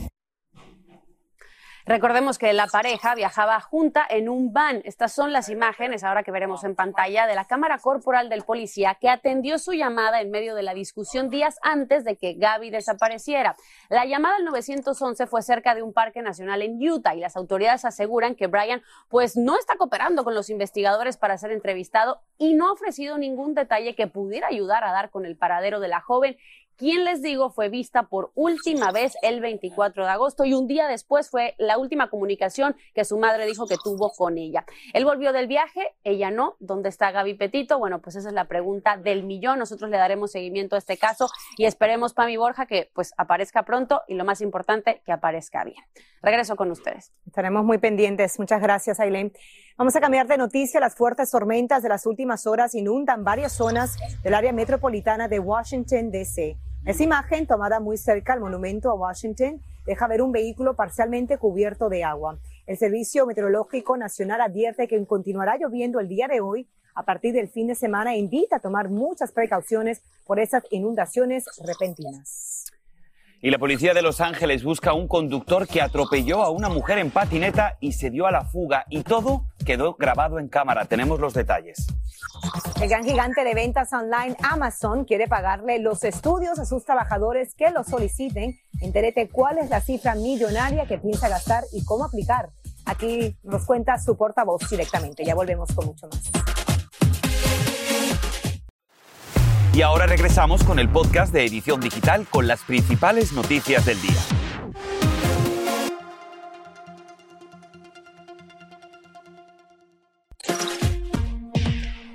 Recordemos 1.88 2.40
que 2.40 2.52
la 2.54 2.66
pareja 2.66 3.14
viajaba 3.14 3.62
junta 3.62 4.08
en 4.10 4.28
un 4.28 4.52
van. 4.52 4.82
Estas 4.86 5.14
son 5.14 5.32
las 5.32 5.50
imágenes, 5.50 6.04
ahora 6.04 6.24
que 6.24 6.32
veremos 6.32 6.64
en 6.64 6.74
pantalla, 6.74 7.28
de 7.28 7.36
la 7.36 7.46
cámara 7.46 7.78
corporal 7.78 8.28
del 8.28 8.42
policía 8.42 8.98
que 9.00 9.08
atendió 9.08 9.60
su 9.60 9.72
llamada 9.74 10.20
en 10.20 10.32
medio 10.32 10.56
de 10.56 10.64
la 10.64 10.74
discusión 10.74 11.30
días 11.30 11.60
antes 11.62 12.04
de 12.04 12.16
que 12.16 12.34
Gaby 12.34 12.72
desapareciera. 12.72 13.56
La 13.90 14.06
llamada 14.06 14.38
al 14.38 14.46
911 14.46 15.28
fue 15.28 15.44
cerca 15.44 15.76
de 15.76 15.84
un 15.84 15.94
parque 15.94 16.24
nacional 16.24 16.64
en 16.64 16.82
Utah 16.82 17.14
y 17.14 17.20
las 17.20 17.38
autoridades 17.38 17.86
aseguran 17.86 18.34
que 18.34 18.48
Brian 18.48 18.82
pues 19.08 19.38
no 19.38 19.56
está 19.56 19.76
cooperando 19.78 20.24
con 20.24 20.34
los 20.34 20.50
investigadores 20.50 21.18
para 21.18 21.38
ser 21.38 21.52
entrevistado 21.52 22.20
y 22.40 22.56
no 22.56 22.70
ha 22.70 22.72
ofrecido 22.72 23.20
ningún 23.20 23.54
detalle 23.54 23.94
que 23.94 24.08
pudiera 24.08 24.48
ayudar 24.48 24.84
a 24.86 24.92
dar 24.92 25.12
con 25.12 25.24
el 25.24 25.38
paradero 25.38 25.80
de 25.80 25.90
la 25.90 26.02
joven 26.02 26.36
quien 26.78 27.06
les 27.06 27.22
digo 27.22 27.50
fue 27.50 27.70
vista 27.70 28.04
por 28.04 28.32
última 28.36 28.92
vez 28.92 29.14
el 29.22 29.42
24 29.42 30.06
de 30.06 30.12
agosto 30.12 30.46
y 30.46 30.54
un 30.54 30.68
día 30.68 30.88
después 30.88 31.30
fue 31.30 31.56
la 31.58 31.78
última 31.78 32.10
comunicación 32.10 32.76
que 32.94 33.06
su 33.06 33.18
madre 33.18 33.46
dijo 33.46 33.68
que 33.68 33.78
tuvo 33.84 34.12
con 34.12 34.38
ella. 34.38 34.66
Él 34.94 35.06
volvió 35.06 35.34
del 35.34 35.48
viaje, 35.48 35.96
ella 36.04 36.32
no. 36.32 36.56
¿Dónde 36.60 36.90
está 36.90 37.12
Gaby 37.12 37.36
Petito? 37.36 37.80
Bueno, 37.80 38.02
pues 38.02 38.16
esa 38.16 38.30
es 38.30 38.36
la 38.36 38.46
pregunta 38.46 38.98
del 38.98 39.24
millón. 39.24 39.60
Nosotros 39.60 39.90
le 39.90 39.98
daremos 39.98 40.32
seguimiento 40.32 40.76
a 40.76 40.80
este 40.80 40.98
caso 40.98 41.30
y 41.58 41.66
esperemos, 41.66 42.14
Pami 42.14 42.38
Borja, 42.38 42.66
que 42.66 42.90
pues 42.94 43.14
aparezca 43.18 43.64
pronto 43.64 44.02
y 44.08 44.16
lo 44.16 44.26
más 44.26 44.42
importante, 44.42 45.02
que 45.06 45.12
aparezca 45.12 45.64
bien. 45.64 45.84
Regreso 46.22 46.56
con 46.56 46.72
ustedes. 46.72 47.14
Estaremos 47.26 47.64
muy 47.64 47.78
pendientes. 47.78 48.40
Muchas 48.40 48.62
gracias, 48.62 49.00
Ailén. 49.00 49.32
Vamos 49.78 49.94
a 49.98 50.00
cambiar 50.00 50.26
de 50.26 50.38
noticia. 50.38 50.80
Las 50.80 50.96
fuertes 50.96 51.30
tormentas 51.32 51.84
de 51.84 51.90
las 51.90 52.06
últimas 52.06 52.48
horas 52.48 52.74
inundan 52.76 53.26
varias 53.26 53.52
zonas 53.52 53.98
del 54.24 54.34
área 54.34 54.54
metropolitana 54.54 55.28
de 55.28 55.40
Washington, 55.40 56.12
D.C. 56.12 56.56
Esa 56.86 57.04
imagen, 57.04 57.46
tomada 57.46 57.82
muy 57.82 57.98
cerca 57.98 58.32
al 58.32 58.40
monumento 58.40 58.90
a 58.90 58.94
Washington, 58.94 59.62
deja 59.86 60.08
ver 60.08 60.22
un 60.22 60.32
vehículo 60.32 60.78
parcialmente 60.78 61.38
cubierto 61.38 61.90
de 61.90 62.06
agua. 62.06 62.40
El 62.68 62.78
Servicio 62.78 63.26
Meteorológico 63.26 63.98
Nacional 63.98 64.40
advierte 64.40 64.88
que 64.88 65.06
continuará 65.06 65.58
lloviendo 65.58 66.00
el 66.00 66.08
día 66.08 66.30
de 66.30 66.40
hoy 66.40 66.70
a 66.94 67.04
partir 67.04 67.34
del 67.34 67.50
fin 67.50 67.68
de 67.68 67.76
semana 67.76 68.16
invita 68.16 68.56
a 68.56 68.60
tomar 68.60 68.88
muchas 68.88 69.34
precauciones 69.34 70.02
por 70.26 70.40
esas 70.40 70.64
inundaciones 70.72 71.44
repentinas. 71.62 72.66
Y 73.42 73.52
la 73.52 73.58
policía 73.60 73.94
de 73.94 74.02
Los 74.02 74.22
Ángeles 74.22 74.64
busca 74.64 74.92
a 74.92 74.94
un 74.94 75.08
conductor 75.08 75.68
que 75.68 75.82
atropelló 75.82 76.42
a 76.42 76.50
una 76.50 76.70
mujer 76.70 76.98
en 76.98 77.12
patineta 77.12 77.78
y 77.80 77.92
se 77.92 78.10
dio 78.10 78.26
a 78.26 78.32
la 78.32 78.46
fuga. 78.46 78.86
Y 78.90 79.04
todo 79.04 79.46
quedó 79.66 79.96
grabado 79.96 80.40
en 80.40 80.48
cámara. 80.48 80.86
Tenemos 80.86 81.20
los 81.20 81.34
detalles. 81.34 81.86
El 82.82 82.90
gran 82.90 83.04
gigante 83.04 83.44
de 83.44 83.54
ventas 83.54 83.92
online 83.94 84.36
Amazon 84.42 85.06
quiere 85.06 85.28
pagarle 85.28 85.80
los 85.80 86.04
estudios 86.04 86.60
a 86.60 86.66
sus 86.66 86.86
trabajadores 86.86 87.54
que 87.56 87.70
lo 87.72 87.84
soliciten. 87.84 88.58
Entérete 88.82 89.30
cuál 89.30 89.58
es 89.58 89.70
la 89.70 89.82
cifra 89.82 90.16
millonaria 90.16 90.86
que 90.86 90.98
piensa 90.98 91.30
gastar 91.30 91.64
y 91.72 91.84
cómo 91.86 92.06
aplicar. 92.06 92.50
Aquí 92.86 93.38
nos 93.44 93.66
cuenta 93.66 93.98
su 94.00 94.16
portavoz 94.16 94.70
directamente. 94.70 95.26
Ya 95.26 95.36
volvemos 95.36 95.70
con 95.74 95.88
mucho 95.88 96.08
más. 96.08 96.55
Y 99.76 99.82
ahora 99.82 100.06
regresamos 100.06 100.64
con 100.64 100.80
el 100.80 100.88
podcast 100.88 101.34
de 101.34 101.44
Edición 101.44 101.82
Digital 101.82 102.26
con 102.30 102.48
las 102.48 102.64
principales 102.64 103.34
noticias 103.34 103.86
del 103.86 104.02
día. 104.02 104.14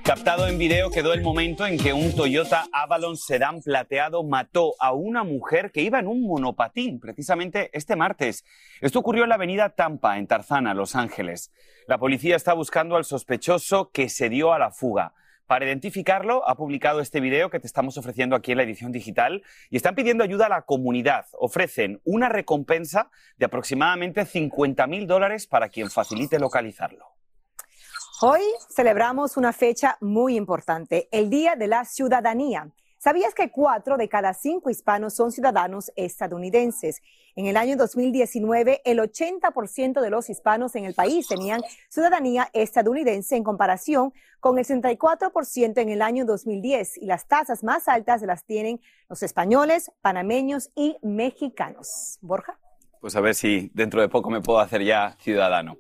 Captado 0.02 0.48
en 0.48 0.56
video 0.56 0.90
quedó 0.90 1.12
el 1.12 1.20
momento 1.20 1.66
en 1.66 1.76
que 1.76 1.92
un 1.92 2.16
Toyota 2.16 2.64
Avalon 2.72 3.18
sedán 3.18 3.60
plateado 3.60 4.24
mató 4.24 4.72
a 4.80 4.94
una 4.94 5.22
mujer 5.22 5.70
que 5.70 5.82
iba 5.82 5.98
en 5.98 6.06
un 6.06 6.22
monopatín, 6.22 6.98
precisamente 6.98 7.68
este 7.74 7.94
martes. 7.94 8.42
Esto 8.80 9.00
ocurrió 9.00 9.24
en 9.24 9.28
la 9.28 9.34
avenida 9.34 9.68
Tampa, 9.68 10.16
en 10.16 10.26
Tarzana, 10.26 10.72
Los 10.72 10.96
Ángeles. 10.96 11.52
La 11.86 11.98
policía 11.98 12.36
está 12.36 12.54
buscando 12.54 12.96
al 12.96 13.04
sospechoso 13.04 13.90
que 13.90 14.08
se 14.08 14.30
dio 14.30 14.54
a 14.54 14.58
la 14.58 14.70
fuga. 14.70 15.12
Para 15.50 15.64
identificarlo, 15.64 16.48
ha 16.48 16.54
publicado 16.54 17.00
este 17.00 17.18
video 17.18 17.50
que 17.50 17.58
te 17.58 17.66
estamos 17.66 17.98
ofreciendo 17.98 18.36
aquí 18.36 18.52
en 18.52 18.58
la 18.58 18.62
edición 18.62 18.92
digital 18.92 19.42
y 19.68 19.78
están 19.78 19.96
pidiendo 19.96 20.22
ayuda 20.22 20.46
a 20.46 20.48
la 20.48 20.62
comunidad. 20.62 21.26
Ofrecen 21.32 22.00
una 22.04 22.28
recompensa 22.28 23.10
de 23.36 23.46
aproximadamente 23.46 24.24
50 24.24 24.86
mil 24.86 25.08
dólares 25.08 25.48
para 25.48 25.68
quien 25.68 25.90
facilite 25.90 26.38
localizarlo. 26.38 27.04
Hoy 28.20 28.42
celebramos 28.72 29.36
una 29.36 29.52
fecha 29.52 29.98
muy 30.00 30.36
importante, 30.36 31.08
el 31.10 31.30
Día 31.30 31.56
de 31.56 31.66
la 31.66 31.84
Ciudadanía. 31.84 32.70
¿Sabías 33.02 33.32
que 33.34 33.50
cuatro 33.50 33.96
de 33.96 34.10
cada 34.10 34.34
cinco 34.34 34.68
hispanos 34.68 35.14
son 35.14 35.32
ciudadanos 35.32 35.90
estadounidenses? 35.96 37.00
En 37.34 37.46
el 37.46 37.56
año 37.56 37.78
2019, 37.78 38.82
el 38.84 38.98
80% 38.98 40.02
de 40.02 40.10
los 40.10 40.28
hispanos 40.28 40.74
en 40.74 40.84
el 40.84 40.92
país 40.92 41.26
tenían 41.26 41.62
ciudadanía 41.88 42.50
estadounidense 42.52 43.36
en 43.36 43.42
comparación 43.42 44.12
con 44.38 44.58
el 44.58 44.66
64% 44.66 45.78
en 45.80 45.88
el 45.88 46.02
año 46.02 46.26
2010 46.26 46.98
y 46.98 47.06
las 47.06 47.26
tasas 47.26 47.64
más 47.64 47.88
altas 47.88 48.20
las 48.20 48.44
tienen 48.44 48.82
los 49.08 49.22
españoles, 49.22 49.90
panameños 50.02 50.68
y 50.74 50.98
mexicanos. 51.00 52.18
Borja. 52.20 52.58
Pues 53.00 53.16
a 53.16 53.22
ver 53.22 53.34
si 53.34 53.70
dentro 53.72 54.02
de 54.02 54.10
poco 54.10 54.28
me 54.28 54.42
puedo 54.42 54.58
hacer 54.58 54.84
ya 54.84 55.16
ciudadano. 55.18 55.78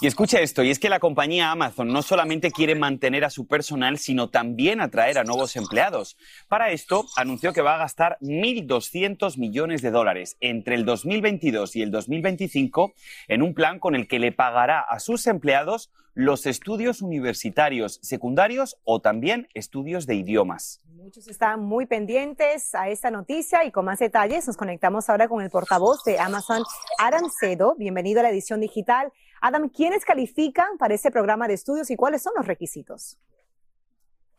Y 0.00 0.08
escucha 0.08 0.40
esto, 0.40 0.64
y 0.64 0.70
es 0.70 0.80
que 0.80 0.88
la 0.88 0.98
compañía 0.98 1.52
Amazon 1.52 1.88
no 1.88 2.02
solamente 2.02 2.50
quiere 2.50 2.74
mantener 2.74 3.24
a 3.24 3.30
su 3.30 3.46
personal, 3.46 3.96
sino 3.98 4.28
también 4.28 4.80
atraer 4.80 5.18
a 5.18 5.24
nuevos 5.24 5.54
empleados. 5.54 6.16
Para 6.48 6.70
esto, 6.70 7.06
anunció 7.16 7.52
que 7.52 7.62
va 7.62 7.76
a 7.76 7.78
gastar 7.78 8.18
1.200 8.20 9.38
millones 9.38 9.82
de 9.82 9.92
dólares 9.92 10.36
entre 10.40 10.74
el 10.74 10.84
2022 10.84 11.76
y 11.76 11.82
el 11.82 11.92
2025 11.92 12.92
en 13.28 13.42
un 13.42 13.54
plan 13.54 13.78
con 13.78 13.94
el 13.94 14.08
que 14.08 14.18
le 14.18 14.32
pagará 14.32 14.80
a 14.80 14.98
sus 14.98 15.28
empleados 15.28 15.92
los 16.14 16.46
estudios 16.46 17.02
universitarios 17.02 17.98
secundarios 18.00 18.76
o 18.84 19.00
también 19.00 19.48
estudios 19.52 20.06
de 20.06 20.14
idiomas. 20.14 20.80
Muchos 20.86 21.26
están 21.26 21.60
muy 21.60 21.86
pendientes 21.86 22.72
a 22.76 22.88
esta 22.88 23.10
noticia 23.10 23.64
y 23.64 23.72
con 23.72 23.84
más 23.84 23.98
detalles 23.98 24.46
nos 24.46 24.56
conectamos 24.56 25.10
ahora 25.10 25.26
con 25.26 25.42
el 25.42 25.50
portavoz 25.50 26.04
de 26.04 26.20
Amazon, 26.20 26.62
Adam 26.98 27.28
Cedo. 27.40 27.74
Bienvenido 27.76 28.20
a 28.20 28.22
la 28.22 28.30
edición 28.30 28.60
digital. 28.60 29.12
Adam, 29.40 29.68
¿quiénes 29.68 30.04
califican 30.04 30.78
para 30.78 30.94
este 30.94 31.10
programa 31.10 31.48
de 31.48 31.54
estudios 31.54 31.90
y 31.90 31.96
cuáles 31.96 32.22
son 32.22 32.32
los 32.36 32.46
requisitos? 32.46 33.18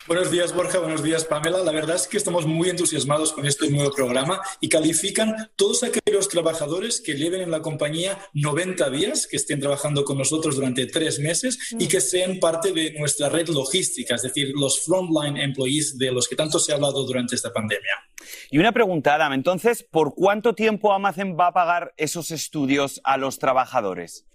Buenos 0.08 0.30
días, 0.30 0.54
Borja. 0.54 0.78
Buenos 0.78 1.02
días, 1.02 1.26
Pamela. 1.26 1.64
La 1.64 1.72
verdad 1.72 1.96
es 1.96 2.08
que 2.08 2.18
estamos 2.18 2.46
muy 2.46 2.70
entusiasmados 2.70 3.34
con 3.34 3.48
este 3.48 3.72
nuevo 3.72 3.92
programa 3.92 4.40
y 4.60 4.70
califican 4.70 5.50
todos 5.56 5.82
aquellos 5.82 6.30
trabajadores 6.30 7.02
que 7.02 7.16
lleven 7.16 7.42
en 7.42 7.50
la 7.50 7.64
compañía 7.64 8.20
90 8.34 8.92
días, 8.92 9.26
que 9.26 9.38
estén 9.38 9.60
trabajando 9.60 10.06
con 10.06 10.20
nosotros 10.20 10.58
durante 10.58 10.86
tres 10.86 11.18
meses 11.18 11.58
y 11.80 11.88
que 11.88 12.02
sean 12.02 12.40
parte 12.40 12.72
de 12.72 12.94
nuestra 13.00 13.30
red 13.30 13.48
logística, 13.48 14.14
es 14.14 14.22
decir, 14.22 14.54
los 14.54 14.86
frontline 14.86 15.38
employees 15.38 15.98
de 15.98 16.12
los 16.12 16.28
que 16.28 16.36
tanto 16.36 16.60
se 16.60 16.72
ha 16.72 16.76
hablado 16.76 17.04
durante 17.04 17.34
esta 17.34 17.52
pandemia. 17.52 17.96
Y 18.52 18.60
una 18.60 18.72
pregunta, 18.72 19.16
Adam. 19.16 19.34
Entonces, 19.34 19.82
¿por 19.90 20.14
cuánto 20.14 20.54
tiempo 20.54 20.94
Amazon 20.94 21.36
va 21.36 21.48
a 21.48 21.54
pagar 21.54 21.96
esos 21.98 22.30
estudios 22.30 23.02
a 23.06 23.18
los 23.18 23.40
trabajadores? 23.40 24.28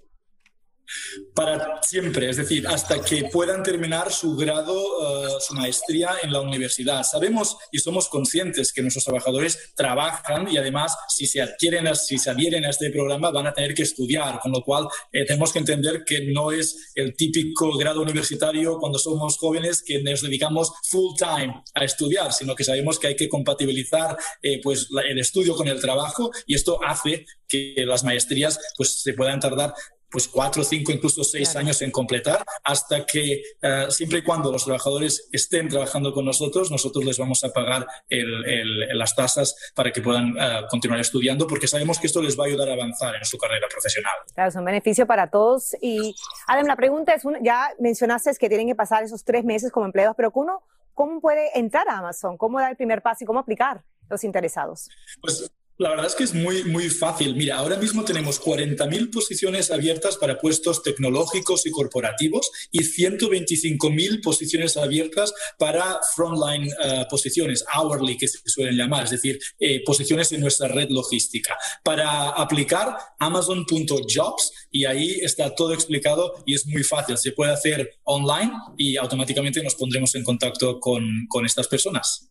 Para 1.34 1.82
siempre, 1.82 2.28
es 2.28 2.36
decir, 2.36 2.66
hasta 2.66 3.02
que 3.02 3.24
puedan 3.24 3.62
terminar 3.62 4.12
su 4.12 4.36
grado, 4.36 4.74
eh, 4.74 5.28
su 5.40 5.54
maestría 5.54 6.10
en 6.22 6.32
la 6.32 6.40
universidad. 6.40 7.02
Sabemos 7.02 7.56
y 7.72 7.78
somos 7.78 8.08
conscientes 8.08 8.72
que 8.72 8.82
nuestros 8.82 9.04
trabajadores 9.04 9.72
trabajan 9.74 10.48
y 10.50 10.56
además 10.56 10.96
si 11.08 11.26
se 11.26 11.40
adquieren, 11.40 11.94
si 11.94 12.18
se 12.18 12.30
adhieren 12.30 12.64
a 12.64 12.70
este 12.70 12.90
programa 12.90 13.30
van 13.30 13.46
a 13.46 13.52
tener 13.52 13.74
que 13.74 13.82
estudiar, 13.82 14.40
con 14.40 14.52
lo 14.52 14.62
cual 14.62 14.88
eh, 15.12 15.24
tenemos 15.24 15.52
que 15.52 15.58
entender 15.58 16.04
que 16.04 16.26
no 16.26 16.52
es 16.52 16.92
el 16.94 17.14
típico 17.16 17.76
grado 17.76 18.02
universitario 18.02 18.78
cuando 18.78 18.98
somos 18.98 19.36
jóvenes 19.38 19.82
que 19.82 20.02
nos 20.02 20.22
dedicamos 20.22 20.72
full 20.90 21.14
time 21.16 21.62
a 21.74 21.84
estudiar, 21.84 22.32
sino 22.32 22.54
que 22.54 22.64
sabemos 22.64 22.98
que 22.98 23.08
hay 23.08 23.16
que 23.16 23.28
compatibilizar 23.28 24.16
eh, 24.42 24.60
pues 24.62 24.88
el 25.08 25.18
estudio 25.18 25.54
con 25.54 25.68
el 25.68 25.80
trabajo 25.80 26.30
y 26.46 26.54
esto 26.54 26.80
hace 26.84 27.26
que 27.48 27.74
las 27.86 28.04
maestrías 28.04 28.58
pues 28.76 29.02
se 29.02 29.14
puedan 29.14 29.40
tardar 29.40 29.74
pues 30.10 30.28
cuatro, 30.28 30.64
cinco, 30.64 30.92
incluso 30.92 31.24
seis 31.24 31.54
años 31.56 31.80
en 31.82 31.90
completar, 31.90 32.44
hasta 32.64 33.04
que 33.04 33.42
eh, 33.60 33.86
siempre 33.90 34.20
y 34.20 34.22
cuando 34.22 34.50
los 34.50 34.64
trabajadores 34.64 35.28
estén 35.32 35.68
trabajando 35.68 36.12
con 36.12 36.24
nosotros, 36.24 36.70
nosotros 36.70 37.04
les 37.04 37.18
vamos 37.18 37.42
a 37.44 37.50
pagar 37.50 37.86
las 38.08 39.14
tasas 39.14 39.54
para 39.74 39.92
que 39.92 40.00
puedan 40.00 40.34
eh, 40.38 40.62
continuar 40.70 41.00
estudiando, 41.00 41.46
porque 41.46 41.66
sabemos 41.66 41.98
que 41.98 42.06
esto 42.06 42.22
les 42.22 42.38
va 42.38 42.44
a 42.44 42.46
ayudar 42.46 42.68
a 42.70 42.72
avanzar 42.74 43.16
en 43.16 43.24
su 43.24 43.38
carrera 43.38 43.66
profesional. 43.68 44.12
Claro, 44.34 44.48
es 44.48 44.56
un 44.56 44.64
beneficio 44.64 45.06
para 45.06 45.30
todos. 45.30 45.76
Y 45.80 46.14
Adam, 46.46 46.66
la 46.66 46.76
pregunta 46.76 47.14
es, 47.14 47.22
ya 47.42 47.70
mencionaste 47.78 48.30
que 48.38 48.48
tienen 48.48 48.66
que 48.66 48.74
pasar 48.74 49.02
esos 49.02 49.24
tres 49.24 49.44
meses 49.44 49.72
como 49.72 49.86
empleados, 49.86 50.14
pero 50.16 50.30
uno, 50.34 50.62
¿cómo 50.94 51.20
puede 51.20 51.58
entrar 51.58 51.88
a 51.88 51.98
Amazon? 51.98 52.36
¿Cómo 52.36 52.60
dar 52.60 52.70
el 52.70 52.76
primer 52.76 53.02
paso 53.02 53.24
y 53.24 53.26
cómo 53.26 53.40
aplicar 53.40 53.82
los 54.08 54.24
interesados? 54.24 54.88
Pues 55.20 55.50
La 55.80 55.88
verdad 55.88 56.08
es 56.08 56.14
que 56.14 56.24
es 56.24 56.34
muy, 56.34 56.62
muy 56.64 56.90
fácil. 56.90 57.34
Mira, 57.34 57.56
ahora 57.56 57.78
mismo 57.78 58.04
tenemos 58.04 58.38
40.000 58.38 59.10
posiciones 59.10 59.70
abiertas 59.70 60.18
para 60.18 60.38
puestos 60.38 60.82
tecnológicos 60.82 61.64
y 61.64 61.70
corporativos 61.70 62.50
y 62.70 62.80
125.000 62.80 64.22
posiciones 64.22 64.76
abiertas 64.76 65.32
para 65.58 65.98
frontline 66.14 66.68
eh, 66.84 67.06
posiciones, 67.08 67.64
hourly 67.74 68.18
que 68.18 68.28
se 68.28 68.40
suelen 68.44 68.76
llamar, 68.76 69.04
es 69.04 69.10
decir, 69.12 69.38
eh, 69.58 69.82
posiciones 69.82 70.30
en 70.32 70.42
nuestra 70.42 70.68
red 70.68 70.90
logística. 70.90 71.56
Para 71.82 72.28
aplicar, 72.28 72.98
amazon.jobs 73.18 74.52
y 74.70 74.84
ahí 74.84 75.20
está 75.22 75.54
todo 75.54 75.72
explicado 75.72 76.42
y 76.44 76.56
es 76.56 76.66
muy 76.66 76.82
fácil. 76.82 77.16
Se 77.16 77.32
puede 77.32 77.52
hacer 77.52 78.00
online 78.04 78.52
y 78.76 78.98
automáticamente 78.98 79.62
nos 79.62 79.76
pondremos 79.76 80.14
en 80.14 80.24
contacto 80.24 80.78
con, 80.78 81.26
con 81.26 81.46
estas 81.46 81.68
personas. 81.68 82.28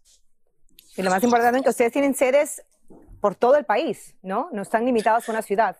Y 0.95 1.01
lo 1.01 1.09
más 1.09 1.23
importante 1.23 1.57
es 1.57 1.63
que 1.63 1.69
ustedes 1.71 1.93
tienen 1.93 2.13
sedes 2.13 2.61
por 3.19 3.35
todo 3.35 3.55
el 3.55 3.65
país, 3.65 4.15
¿no? 4.21 4.49
No 4.51 4.61
están 4.61 4.85
limitados 4.85 5.27
a 5.29 5.31
una 5.31 5.41
ciudad. 5.41 5.77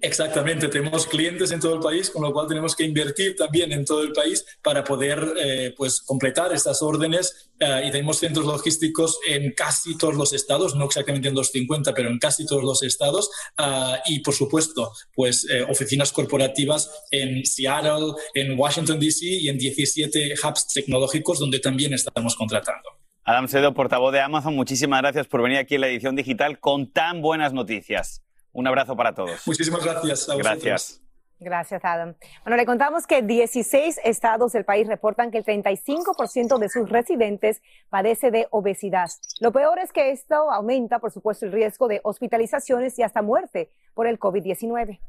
Exactamente, 0.00 0.68
tenemos 0.68 1.06
clientes 1.06 1.50
en 1.50 1.58
todo 1.58 1.74
el 1.74 1.80
país, 1.80 2.08
con 2.10 2.22
lo 2.22 2.32
cual 2.32 2.46
tenemos 2.46 2.76
que 2.76 2.84
invertir 2.84 3.34
también 3.34 3.72
en 3.72 3.84
todo 3.84 4.02
el 4.02 4.12
país 4.12 4.44
para 4.62 4.84
poder 4.84 5.34
eh, 5.36 5.74
pues, 5.76 6.02
completar 6.02 6.52
estas 6.52 6.82
órdenes 6.82 7.50
eh, 7.58 7.82
y 7.88 7.90
tenemos 7.90 8.18
centros 8.18 8.46
logísticos 8.46 9.18
en 9.26 9.52
casi 9.54 9.98
todos 9.98 10.14
los 10.14 10.32
estados, 10.32 10.76
no 10.76 10.84
exactamente 10.84 11.28
en 11.28 11.34
los 11.34 11.50
50, 11.50 11.94
pero 11.94 12.10
en 12.10 12.18
casi 12.20 12.46
todos 12.46 12.62
los 12.62 12.82
estados 12.84 13.28
eh, 13.58 13.96
y 14.06 14.20
por 14.20 14.34
supuesto 14.34 14.92
pues 15.14 15.46
oficinas 15.68 16.12
corporativas 16.12 16.90
en 17.10 17.44
Seattle, 17.44 18.12
en 18.34 18.58
Washington 18.58 19.00
DC 19.00 19.24
y 19.26 19.48
en 19.48 19.58
17 19.58 20.34
hubs 20.34 20.68
tecnológicos 20.68 21.40
donde 21.40 21.58
también 21.58 21.92
estamos 21.92 22.36
contratando. 22.36 22.97
Adam 23.28 23.46
Sedo, 23.46 23.74
portavoz 23.74 24.10
de 24.10 24.22
Amazon, 24.22 24.54
muchísimas 24.54 25.02
gracias 25.02 25.26
por 25.26 25.42
venir 25.42 25.58
aquí 25.58 25.74
en 25.74 25.82
la 25.82 25.88
edición 25.88 26.16
digital 26.16 26.58
con 26.60 26.90
tan 26.90 27.20
buenas 27.20 27.52
noticias. 27.52 28.22
Un 28.54 28.66
abrazo 28.66 28.96
para 28.96 29.14
todos. 29.14 29.46
Muchísimas 29.46 29.84
gracias. 29.84 30.30
A 30.30 30.36
gracias. 30.36 31.02
Gracias, 31.38 31.84
Adam. 31.84 32.14
Bueno, 32.42 32.56
le 32.56 32.64
contamos 32.64 33.06
que 33.06 33.20
16 33.20 34.00
estados 34.02 34.52
del 34.52 34.64
país 34.64 34.86
reportan 34.88 35.30
que 35.30 35.36
el 35.36 35.44
35% 35.44 36.58
de 36.58 36.70
sus 36.70 36.88
residentes 36.88 37.60
padece 37.90 38.30
de 38.30 38.46
obesidad. 38.50 39.10
Lo 39.40 39.52
peor 39.52 39.78
es 39.78 39.92
que 39.92 40.10
esto 40.10 40.50
aumenta, 40.50 40.98
por 40.98 41.12
supuesto, 41.12 41.44
el 41.44 41.52
riesgo 41.52 41.86
de 41.86 42.00
hospitalizaciones 42.04 42.98
y 42.98 43.02
hasta 43.02 43.20
muerte 43.20 43.68
por 43.92 44.06
el 44.06 44.18
COVID-19 44.18 45.00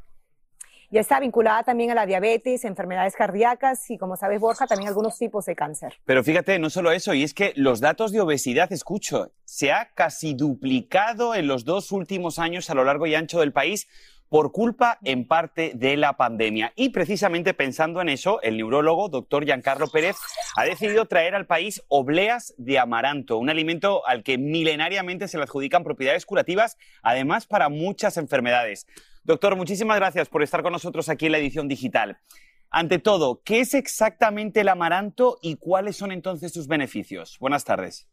ya 0.92 1.02
está 1.02 1.20
vinculada 1.20 1.64
también 1.64 1.92
a 1.92 1.96
la 1.96 2.06
diabetes, 2.06 2.66
enfermedades 2.66 3.16
cardíacas 3.16 3.90
y, 3.90 3.98
como 3.98 4.16
sabes, 4.16 4.40
Borja, 4.40 4.68
también 4.68 4.90
algunos 4.90 5.18
tipos 5.18 5.46
de 5.46 5.56
cáncer. 5.56 5.94
Pero 6.06 6.24
fíjate, 6.24 6.58
no 6.60 6.70
solo 6.70 6.92
eso, 6.92 7.14
y 7.14 7.24
es 7.24 7.34
que 7.34 7.54
los 7.56 7.80
datos 7.80 8.12
de 8.12 8.22
obesidad, 8.22 8.72
escucho, 8.72 9.32
se 9.46 9.72
ha 9.72 9.92
casi 9.94 10.34
duplicado 10.34 11.36
en 11.36 11.48
los 11.48 11.66
dos 11.66 11.92
últimos 11.92 12.40
años 12.40 12.70
a 12.70 12.74
lo 12.74 12.84
largo 12.84 13.06
y 13.08 13.16
ancho 13.16 13.40
del 13.40 13.54
país 13.54 13.88
por 14.30 14.52
culpa 14.52 15.00
en 15.04 15.28
parte 15.28 15.72
de 15.76 15.98
la 15.98 16.16
pandemia. 16.16 16.72
Y 16.76 16.90
precisamente 16.90 17.54
pensando 17.54 18.00
en 18.00 18.10
eso, 18.10 18.42
el 18.42 18.58
neurólogo 18.58 19.10
doctor 19.10 19.44
Giancarlo 19.44 19.88
Pérez 19.88 20.16
ha 20.56 20.64
decidido 20.64 21.06
traer 21.06 21.34
al 21.36 21.48
país 21.48 21.84
obleas 21.88 22.54
de 22.58 22.78
amaranto, 22.78 23.38
un 23.38 23.50
alimento 23.50 24.06
al 24.08 24.24
que 24.24 24.38
milenariamente 24.38 25.28
se 25.28 25.38
le 25.38 25.44
adjudican 25.44 25.84
propiedades 25.84 26.26
curativas, 26.26 26.78
además 27.02 27.48
para 27.48 27.70
muchas 27.70 28.18
enfermedades. 28.18 28.86
Doctor, 29.24 29.56
muchísimas 29.56 29.98
gracias 29.98 30.30
por 30.30 30.44
estar 30.44 30.64
con 30.64 30.74
nosotros 30.74 31.10
aquí 31.10 31.28
en 31.28 31.34
la 31.34 31.38
edición 31.38 31.68
digital. 31.68 32.18
Ante 32.72 33.00
todo, 33.00 33.42
¿qué 33.44 33.62
es 33.62 33.74
exactamente 33.74 34.62
el 34.62 34.70
amaranto 34.70 35.40
y 35.42 35.56
cuáles 35.56 35.98
son 35.98 36.12
entonces 36.12 36.54
sus 36.54 36.68
beneficios? 36.68 37.38
Buenas 37.40 37.66
tardes. 37.66 38.08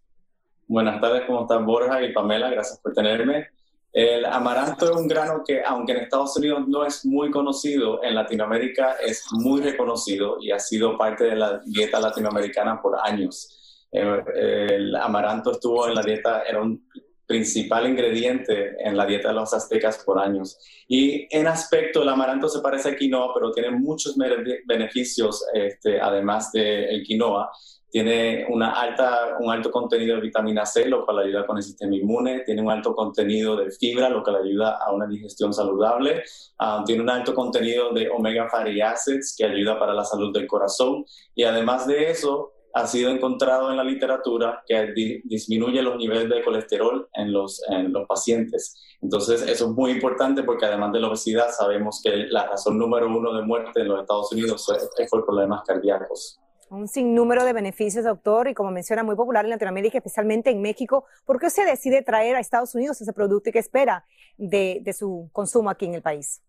Buenas 0.67 1.01
tardes, 1.01 1.25
¿cómo 1.27 1.43
están 1.43 1.65
Borja 1.67 2.03
y 2.03 2.13
Pamela? 2.13 2.51
Gracias 2.51 2.81
por 2.81 2.93
tenerme. 2.93 3.49
El 3.93 4.27
amaranto 4.27 4.85
es 4.85 4.97
un 4.97 5.09
grano 5.09 5.43
que, 5.47 5.63
aunque 5.63 5.93
en 5.93 5.99
Estados 6.01 6.37
Unidos 6.37 6.69
no 6.69 6.85
es 6.85 7.07
muy 7.07 7.31
conocido, 7.31 8.03
en 8.03 8.15
Latinoamérica 8.15 8.97
es 9.03 9.25
muy 9.33 9.63
reconocido 9.63 10.39
y 10.41 10.51
ha 10.51 10.59
sido 10.59 10.99
parte 10.99 11.25
de 11.25 11.37
la 11.37 11.61
dieta 11.65 12.01
latinoamericana 12.01 12.81
por 12.83 12.99
años. 13.03 13.87
Eh, 13.93 14.23
el 14.35 14.97
amaranto 14.97 15.53
estuvo 15.53 15.89
en 15.89 15.95
la 15.95 16.03
dieta, 16.03 16.43
era 16.43 16.61
un 16.61 16.87
principal 17.27 17.89
ingrediente 17.89 18.77
en 18.79 18.97
la 18.97 19.05
dieta 19.05 19.29
de 19.29 19.35
los 19.35 19.53
aztecas 19.53 20.03
por 20.05 20.19
años. 20.19 20.59
Y 20.89 21.27
en 21.37 21.47
aspecto, 21.49 22.03
el 22.03 22.09
amaranto 22.09 22.49
se 22.49 22.61
parece 22.61 22.91
a 22.91 22.97
quinoa, 22.97 23.35
pero 23.35 23.51
tiene 23.51 23.71
muchos 23.71 24.17
beneficios, 24.65 25.45
este, 25.53 26.01
además 26.01 26.53
del 26.53 27.03
quinoa. 27.03 27.51
Tiene 27.89 28.47
una 28.51 28.73
alta, 28.73 29.37
un 29.41 29.51
alto 29.51 29.71
contenido 29.71 30.17
de 30.17 30.21
vitamina 30.21 30.67
C, 30.67 30.87
lo 30.87 31.05
cual 31.05 31.21
ayuda 31.21 31.47
con 31.47 31.57
el 31.57 31.63
sistema 31.63 31.95
inmune. 31.95 32.41
Tiene 32.41 32.61
un 32.61 32.71
alto 32.71 32.95
contenido 32.95 33.57
de 33.57 33.71
fibra, 33.71 34.09
lo 34.09 34.23
le 34.23 34.39
ayuda 34.39 34.79
a 34.85 34.93
una 34.93 35.07
digestión 35.07 35.55
saludable. 35.55 36.23
Ah, 36.59 36.83
tiene 36.85 37.03
un 37.03 37.11
alto 37.11 37.35
contenido 37.35 37.93
de 37.93 38.11
omega 38.11 38.49
fatty 38.51 38.81
acids, 38.81 39.35
que 39.37 39.45
ayuda 39.45 39.79
para 39.79 39.95
la 39.95 40.05
salud 40.05 40.33
del 40.33 40.47
corazón. 40.47 41.07
Y 41.35 41.45
además 41.45 41.87
de 41.87 42.11
eso, 42.11 42.56
ha 42.77 42.87
sido 42.87 43.11
encontrado 43.11 43.71
en 43.71 43.79
la 43.79 43.85
literatura 43.85 44.63
que 44.67 44.93
disminuye 45.25 45.81
los 45.81 45.97
niveles 45.97 46.29
de 46.29 46.45
colesterol 46.45 47.09
en 47.15 47.33
los, 47.33 47.63
en 47.71 47.91
los 47.91 48.07
pacientes. 48.07 48.75
Entonces, 49.01 49.41
eso 49.49 49.65
es 49.65 49.71
muy 49.71 49.93
importante 49.93 50.43
porque 50.43 50.67
además 50.67 50.93
de 50.93 51.01
la 51.01 51.09
obesidad, 51.09 51.49
sabemos 51.57 52.03
que 52.05 52.11
la 52.29 52.47
razón 52.47 52.79
número 52.79 53.07
uno 53.07 53.33
de 53.33 53.43
muerte 53.47 53.81
en 53.81 53.89
los 53.89 54.01
Estados 54.01 54.31
Unidos 54.31 54.71
es 54.99 55.11
por 55.11 55.25
problemas 55.25 55.63
cardíacos. 55.67 56.39
Un 56.69 56.87
sinnúmero 56.87 57.47
de 57.47 57.55
beneficios, 57.55 58.05
doctor, 58.05 58.47
y 58.47 58.53
como 58.53 58.71
menciona, 58.71 59.03
muy 59.03 59.17
popular 59.17 59.47
en 59.47 59.53
Latinoamérica, 59.53 59.97
especialmente 59.97 60.51
en 60.51 60.61
México. 60.61 61.07
¿Por 61.25 61.41
qué 61.41 61.49
se 61.49 61.65
decide 61.65 62.03
traer 62.03 62.37
a 62.37 62.41
Estados 62.41 62.75
Unidos 62.75 63.01
ese 63.01 63.15
producto 63.15 63.49
y 63.49 63.53
qué 63.53 63.59
espera 63.59 64.05
de, 64.37 64.81
de 64.83 64.93
su 64.93 65.31
consumo 65.33 65.71
aquí 65.71 65.87
en 65.87 65.95
el 65.95 66.03
país? 66.03 66.43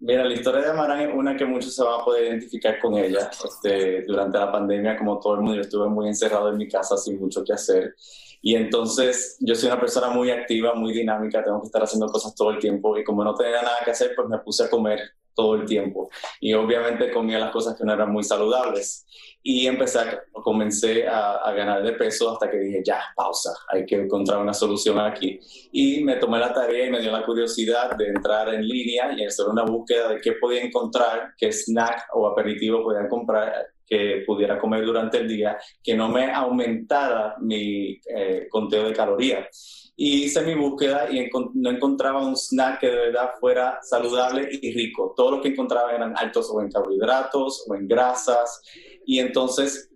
Mira, 0.00 0.24
la 0.24 0.32
historia 0.32 0.62
de 0.62 0.70
Amarán 0.70 1.00
es 1.02 1.14
una 1.14 1.36
que 1.36 1.44
muchos 1.44 1.74
se 1.74 1.84
van 1.84 2.00
a 2.00 2.04
poder 2.04 2.28
identificar 2.28 2.78
con 2.80 2.96
ella. 2.96 3.30
Este, 3.44 4.02
durante 4.02 4.38
la 4.38 4.50
pandemia, 4.50 4.96
como 4.96 5.20
todo 5.20 5.34
el 5.34 5.40
mundo, 5.40 5.56
yo 5.56 5.60
estuve 5.60 5.90
muy 5.90 6.08
encerrado 6.08 6.48
en 6.48 6.56
mi 6.56 6.66
casa 6.68 6.96
sin 6.96 7.20
mucho 7.20 7.44
que 7.44 7.52
hacer. 7.52 7.94
Y 8.40 8.54
entonces 8.54 9.36
yo 9.40 9.54
soy 9.54 9.68
una 9.68 9.78
persona 9.78 10.08
muy 10.08 10.30
activa, 10.30 10.72
muy 10.74 10.94
dinámica, 10.94 11.44
tengo 11.44 11.60
que 11.60 11.66
estar 11.66 11.82
haciendo 11.82 12.06
cosas 12.06 12.34
todo 12.34 12.50
el 12.50 12.58
tiempo. 12.58 12.96
Y 12.96 13.04
como 13.04 13.22
no 13.22 13.34
tenía 13.34 13.60
nada 13.60 13.76
que 13.84 13.90
hacer, 13.90 14.12
pues 14.16 14.26
me 14.26 14.38
puse 14.38 14.64
a 14.64 14.70
comer 14.70 15.00
todo 15.34 15.54
el 15.54 15.66
tiempo. 15.66 16.10
Y 16.40 16.52
obviamente 16.54 17.10
comía 17.10 17.38
las 17.38 17.50
cosas 17.50 17.76
que 17.76 17.84
no 17.84 17.92
eran 17.92 18.12
muy 18.12 18.22
saludables. 18.22 19.06
Y 19.42 19.66
empecé 19.66 20.00
comencé 20.32 21.08
a, 21.08 21.36
a, 21.36 21.52
ganar 21.52 21.82
de 21.82 21.92
peso 21.92 22.30
hasta 22.30 22.50
que 22.50 22.58
dije, 22.58 22.82
ya, 22.84 23.00
pausa, 23.16 23.50
hay 23.68 23.86
que 23.86 23.96
encontrar 23.96 24.38
una 24.38 24.52
solución 24.52 24.98
aquí. 24.98 25.40
Y 25.72 26.04
me 26.04 26.16
tomé 26.16 26.38
la 26.38 26.52
tarea 26.52 26.86
y 26.86 26.90
me 26.90 27.00
dio 27.00 27.10
la 27.10 27.24
curiosidad 27.24 27.96
de 27.96 28.08
entrar 28.08 28.52
en 28.52 28.66
línea 28.66 29.12
y 29.16 29.24
hacer 29.24 29.46
una 29.46 29.64
búsqueda 29.64 30.10
de 30.10 30.20
qué 30.20 30.32
podía 30.32 30.62
encontrar, 30.62 31.32
qué 31.38 31.52
snack 31.52 32.08
o 32.14 32.26
aperitivo 32.26 32.82
podía 32.82 33.08
comprar 33.08 33.68
que 33.86 34.22
pudiera 34.24 34.58
comer 34.58 34.84
durante 34.84 35.18
el 35.18 35.26
día, 35.26 35.58
que 35.82 35.94
no 35.96 36.08
me 36.08 36.30
aumentara 36.30 37.34
mi 37.40 38.00
eh, 38.14 38.46
conteo 38.48 38.86
de 38.86 38.92
calorías 38.92 39.79
y 40.02 40.24
hice 40.24 40.40
mi 40.40 40.54
búsqueda 40.54 41.10
y 41.10 41.28
no 41.52 41.68
encontraba 41.68 42.26
un 42.26 42.34
snack 42.34 42.80
que 42.80 42.86
de 42.86 42.96
verdad 42.96 43.32
fuera 43.38 43.80
saludable 43.82 44.48
y 44.50 44.72
rico. 44.72 45.12
Todo 45.14 45.32
lo 45.32 45.42
que 45.42 45.48
encontraba 45.48 45.92
eran 45.92 46.14
altos 46.16 46.50
o 46.50 46.62
en 46.62 46.70
carbohidratos 46.70 47.66
o 47.68 47.74
en 47.74 47.86
grasas. 47.86 48.62
Y 49.04 49.18
entonces 49.18 49.90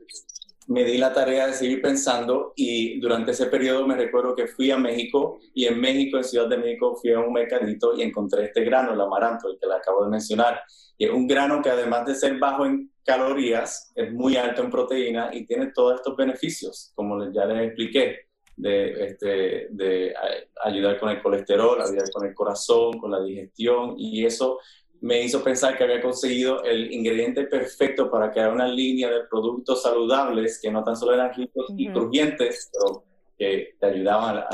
me 0.67 0.85
di 0.85 0.99
la 0.99 1.15
tarea 1.15 1.47
de 1.47 1.55
seguir 1.55 1.81
pensando 1.81 2.53
y 2.55 3.01
durante 3.01 3.31
ese 3.31 3.47
periodo 3.47 3.87
me 3.87 3.97
recuerdo 3.97 4.37
que 4.37 4.47
fui 4.47 4.71
a 4.71 4.77
México 4.77 5.39
y 5.55 5.65
en 5.65 5.81
México, 5.81 6.19
en 6.19 6.25
Ciudad 6.25 6.51
de 6.51 6.59
México, 6.59 6.99
fui 7.01 7.11
a 7.15 7.21
un 7.21 7.33
mercadito 7.33 7.97
y 7.97 8.03
encontré 8.03 8.45
este 8.45 8.63
grano, 8.63 8.93
el 8.93 9.01
amaranto, 9.01 9.49
el 9.49 9.59
que 9.59 9.67
le 9.67 9.75
acabo 9.77 10.05
de 10.05 10.11
mencionar. 10.11 10.61
Y 10.99 11.07
es 11.07 11.13
un 11.13 11.27
grano 11.27 11.63
que 11.63 11.71
además 11.71 12.05
de 12.05 12.15
ser 12.15 12.39
bajo 12.39 12.67
en 12.67 12.93
calorías, 13.07 13.91
es 13.95 14.13
muy 14.13 14.37
alto 14.37 14.65
en 14.65 14.71
proteína 14.71 15.31
y 15.33 15.47
tiene 15.47 15.73
todos 15.75 15.95
estos 15.95 16.15
beneficios, 16.15 16.93
como 16.95 17.33
ya 17.33 17.47
les 17.47 17.69
expliqué 17.69 18.34
de, 18.57 19.07
este, 19.07 19.69
de 19.71 20.15
ayudar 20.63 20.99
con 20.99 21.11
el 21.11 21.23
colesterol, 21.23 21.81
ayudar 21.81 22.11
con 22.13 22.27
el 22.27 22.35
corazón, 22.35 22.99
con 22.99 23.11
la 23.11 23.23
digestión 23.23 23.95
y 23.99 24.25
eso 24.25 24.59
me 25.05 25.21
hizo 25.21 25.45
pensar 25.45 25.77
que 25.77 25.85
había 25.85 26.01
conseguido 26.01 26.63
el 26.65 26.91
ingrediente 26.91 27.45
perfecto 27.45 28.11
para 28.11 28.33
crear 28.33 28.51
una 28.51 28.67
línea 28.67 29.11
de 29.11 29.25
productos 29.29 29.83
saludables 29.83 30.59
que 30.63 30.71
no 30.71 30.83
tan 30.83 30.97
solo 30.97 31.13
eran 31.13 31.35
ricos 31.35 31.67
y 31.77 31.93
crujientes, 31.93 32.71
pero 32.73 33.05
que 33.37 33.77
te 33.79 33.87
ayudaban 33.87 34.39
a, 34.39 34.49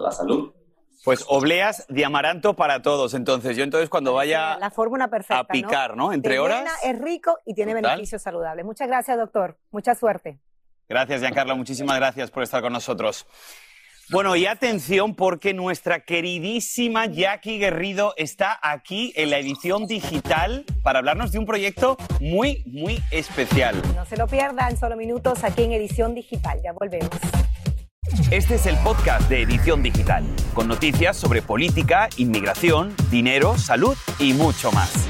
la 0.00 0.10
salud. 0.10 0.52
Pues 1.04 1.24
obleas 1.28 1.86
de 1.88 2.04
amaranto 2.04 2.56
para 2.56 2.82
todos. 2.82 3.14
Entonces, 3.14 3.56
yo 3.56 3.62
entonces 3.62 3.88
cuando 3.88 4.12
vaya 4.12 4.58
la 4.58 4.72
fórmula 4.72 5.08
perfecta, 5.08 5.38
a 5.38 5.46
picar, 5.46 5.96
¿no? 5.96 6.12
Entre 6.12 6.40
horas. 6.40 6.68
Es 6.82 6.98
rico 6.98 7.38
y 7.46 7.54
tiene 7.54 7.72
beneficios 7.72 8.20
saludables. 8.22 8.64
Muchas 8.64 8.88
gracias, 8.88 9.16
doctor. 9.16 9.56
Mucha 9.70 9.94
suerte. 9.94 10.40
Gracias, 10.90 11.20
Giancarlo. 11.20 11.56
Muchísimas 11.56 11.96
gracias 11.96 12.32
por 12.32 12.42
estar 12.42 12.60
con 12.60 12.72
nosotros. 12.72 13.24
Bueno, 14.10 14.34
y 14.34 14.46
atención 14.46 15.14
porque 15.14 15.54
nuestra 15.54 16.00
queridísima 16.00 17.06
Jackie 17.06 17.58
Guerrido 17.58 18.12
está 18.16 18.58
aquí 18.60 19.12
en 19.14 19.30
la 19.30 19.38
edición 19.38 19.86
digital 19.86 20.64
para 20.82 20.98
hablarnos 20.98 21.30
de 21.30 21.38
un 21.38 21.46
proyecto 21.46 21.96
muy, 22.20 22.64
muy 22.66 23.00
especial. 23.12 23.80
No 23.94 24.04
se 24.04 24.16
lo 24.16 24.26
pierdan, 24.26 24.76
solo 24.76 24.96
minutos 24.96 25.44
aquí 25.44 25.62
en 25.62 25.72
edición 25.72 26.16
digital. 26.16 26.58
Ya 26.64 26.72
volvemos. 26.72 27.08
Este 28.32 28.56
es 28.56 28.66
el 28.66 28.76
podcast 28.78 29.28
de 29.28 29.42
Edición 29.42 29.84
Digital, 29.84 30.24
con 30.54 30.66
noticias 30.66 31.16
sobre 31.16 31.40
política, 31.40 32.08
inmigración, 32.16 32.92
dinero, 33.12 33.56
salud 33.56 33.96
y 34.18 34.32
mucho 34.32 34.72
más. 34.72 35.08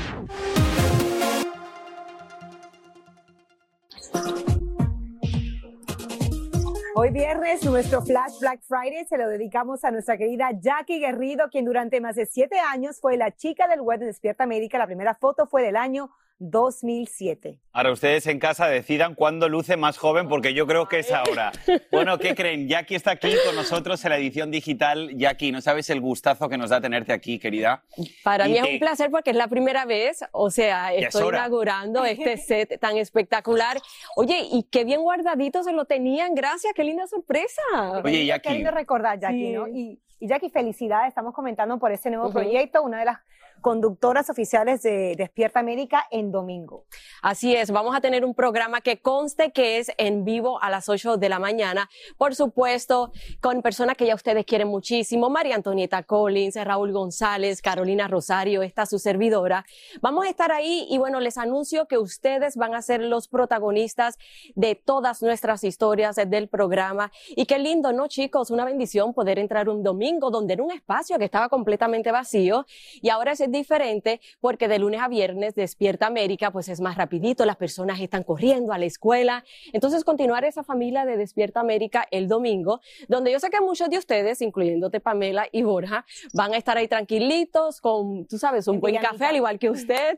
Hoy 7.03 7.09
viernes, 7.13 7.65
nuestro 7.65 8.03
Flash 8.03 8.41
Black 8.41 8.61
Friday 8.69 9.07
se 9.09 9.17
lo 9.17 9.27
dedicamos 9.27 9.83
a 9.85 9.91
nuestra 9.91 10.19
querida 10.19 10.51
Jackie 10.61 10.99
Guerrido, 10.99 11.49
quien 11.51 11.65
durante 11.65 11.99
más 11.99 12.15
de 12.15 12.27
siete 12.27 12.59
años 12.59 13.01
fue 13.01 13.17
la 13.17 13.35
chica 13.35 13.67
del 13.69 13.81
web 13.81 14.01
de 14.01 14.05
Despierta 14.05 14.45
América. 14.45 14.77
La 14.77 14.85
primera 14.87 15.15
foto 15.15 15.47
fue 15.47 15.63
del 15.63 15.77
año 15.77 16.11
2007. 16.43 17.59
Ahora 17.73 17.93
ustedes 17.93 18.27
en 18.27 18.39
casa 18.39 18.67
decidan 18.67 19.15
cuándo 19.15 19.47
luce 19.51 19.77
más 19.77 19.99
joven, 19.99 20.27
porque 20.27 20.55
yo 20.55 20.67
creo 20.67 20.89
que 20.89 21.01
es 21.01 21.13
ahora. 21.13 21.53
Bueno, 21.93 22.17
¿qué 22.19 22.35
creen? 22.35 22.67
Jackie 22.67 22.95
está 22.95 23.11
aquí 23.13 23.31
con 23.45 23.55
nosotros 23.55 24.03
en 24.07 24.11
la 24.11 24.17
edición 24.17 24.51
digital. 24.51 25.11
Jackie, 25.17 25.53
no 25.53 25.61
sabes 25.61 25.91
el 25.91 26.01
gustazo 26.01 26.49
que 26.49 26.57
nos 26.57 26.71
da 26.71 26.81
tenerte 26.81 27.13
aquí, 27.13 27.39
querida. 27.39 27.85
Para 28.25 28.49
Y 28.49 28.53
mí 28.53 28.59
es 28.59 28.65
que- 28.65 28.73
un 28.73 28.79
placer 28.81 29.11
porque 29.11 29.31
es 29.31 29.37
la 29.37 29.49
primera 29.49 29.85
vez, 29.85 30.25
o 30.33 30.51
sea, 30.51 30.95
es 30.95 31.05
estoy 31.09 31.25
hora. 31.25 31.39
inaugurando 31.41 32.07
este 32.07 32.39
set 32.39 32.81
tan 32.81 32.97
espectacular. 32.97 33.77
Oye, 34.17 34.39
y 34.51 34.63
qué 34.63 34.85
bien 34.85 35.03
guardadito 35.03 35.63
se 35.63 35.73
lo 35.73 35.85
tenían, 35.85 36.35
gracias, 36.35 36.73
qué 36.75 36.85
linda 36.91 37.07
sorpresa. 37.07 37.63
Oye, 38.05 38.19
Qué 38.19 38.27
Jackie. 38.27 38.51
lindo 38.51 38.71
recordar, 38.71 39.19
Jackie, 39.19 39.47
Sí. 39.49 39.53
¿no? 39.53 39.69
Y, 39.69 40.01
y 40.19 40.29
Jackie, 40.29 40.51
felicidades, 40.51 41.09
estamos 41.09 41.35
comentando 41.35 41.79
por 41.79 41.91
ese 41.93 42.11
nuevo 42.11 42.31
proyecto, 42.31 42.83
una 42.83 42.99
de 42.99 43.05
las 43.07 43.19
conductoras 43.61 44.31
oficiales 44.31 44.83
de 44.83 45.15
Despierta 45.17 45.61
América 45.61 46.07
en 46.11 46.33
domingo. 46.33 46.85
Así 47.23 47.55
es, 47.55 47.71
vamos 47.71 47.95
a 47.95 48.01
tener 48.01 48.25
un 48.25 48.35
programa 48.35 48.81
que 48.81 49.01
conste 49.01 49.53
que 49.53 49.79
es 49.79 49.91
en 49.99 50.25
vivo 50.25 50.63
a 50.63 50.71
las 50.71 50.89
8 50.89 51.17
de 51.17 51.29
la 51.29 51.39
mañana, 51.39 51.89
por 52.17 52.35
supuesto, 52.35 53.13
con 53.41 53.63
personas 53.63 53.97
que 53.97 54.07
ya 54.07 54.15
ustedes 54.15 54.45
quieren 54.45 54.69
muchísimo, 54.69 55.31
María 55.31 55.55
Antonieta 55.55 56.03
Collins, 56.03 56.57
Raúl 56.65 56.93
González, 56.93 57.63
Carolina 57.63 58.09
Rosario, 58.09 58.63
esta 58.63 58.87
su 58.87 58.99
servidora. 58.99 59.65
Vamos 60.01 60.27
a 60.27 60.29
estar 60.29 60.53
ahí 60.53 60.87
y 60.91 60.99
bueno, 60.99 61.21
les 61.21 61.39
anuncio 61.39 61.87
que 61.87 61.99
ustedes 61.99 62.57
van 62.57 62.75
a 62.75 62.83
ser 62.83 63.03
los 63.03 63.29
protagonistas 63.29 64.19
de 64.55 64.75
todas 64.75 65.23
nuestras 65.23 65.65
historias 65.65 66.17
del 66.17 66.49
programa 66.49 67.13
y 67.29 67.47
qué 67.47 67.59
lindo, 67.59 67.93
¿no, 67.93 68.09
chicos? 68.09 68.51
Una 68.51 68.65
bendición 68.65 69.15
poder 69.15 69.39
entrar 69.39 69.69
un 69.69 69.83
domingo 69.83 70.31
donde 70.31 70.55
era 70.55 70.63
un 70.63 70.71
espacio 70.71 71.19
que 71.19 71.25
estaba 71.25 71.49
completamente 71.49 72.11
vacío 72.11 72.67
y 73.01 73.09
ahora 73.09 73.37
es 73.51 73.59
diferente 73.59 74.21
porque 74.41 74.69
de 74.69 74.79
lunes 74.79 75.01
a 75.01 75.09
viernes 75.09 75.55
despierta 75.55 76.07
América, 76.07 76.51
pues 76.51 76.69
es 76.69 76.81
más 76.81 76.97
rapidito, 76.97 77.45
las 77.45 77.57
personas 77.57 78.01
están 78.01 78.23
corriendo 78.23 78.73
a 78.73 78.79
la 78.79 78.87
escuela. 78.87 79.45
Entonces 79.73 80.05
continuar 80.05 80.45
esa 80.45 80.63
familia 80.63 81.05
de 81.05 81.17
Despierta 81.17 81.61
América 81.61 82.07
el 82.11 82.29
domingo, 82.29 82.81
donde 83.09 83.33
yo 83.33 83.41
sé 83.41 83.51
que 83.51 83.61
muchos 83.61 83.91
de 83.91 83.99
ustedes, 83.99 84.41
incluyéndote 84.41 85.01
Pamela 85.01 85.47
y 85.53 85.63
Borja, 85.63 86.07
van 86.33 86.55
a 86.55 86.57
estar 86.57 86.77
ahí 86.77 86.89
tranquilitos 86.89 87.81
con, 87.81 88.27
tú 88.27 88.39
sabes, 88.39 88.69
un 88.69 88.81
buen 88.81 88.97
café 88.97 89.27
al 89.27 89.37
igual 89.37 89.59
que 89.59 89.71
usted 89.71 90.17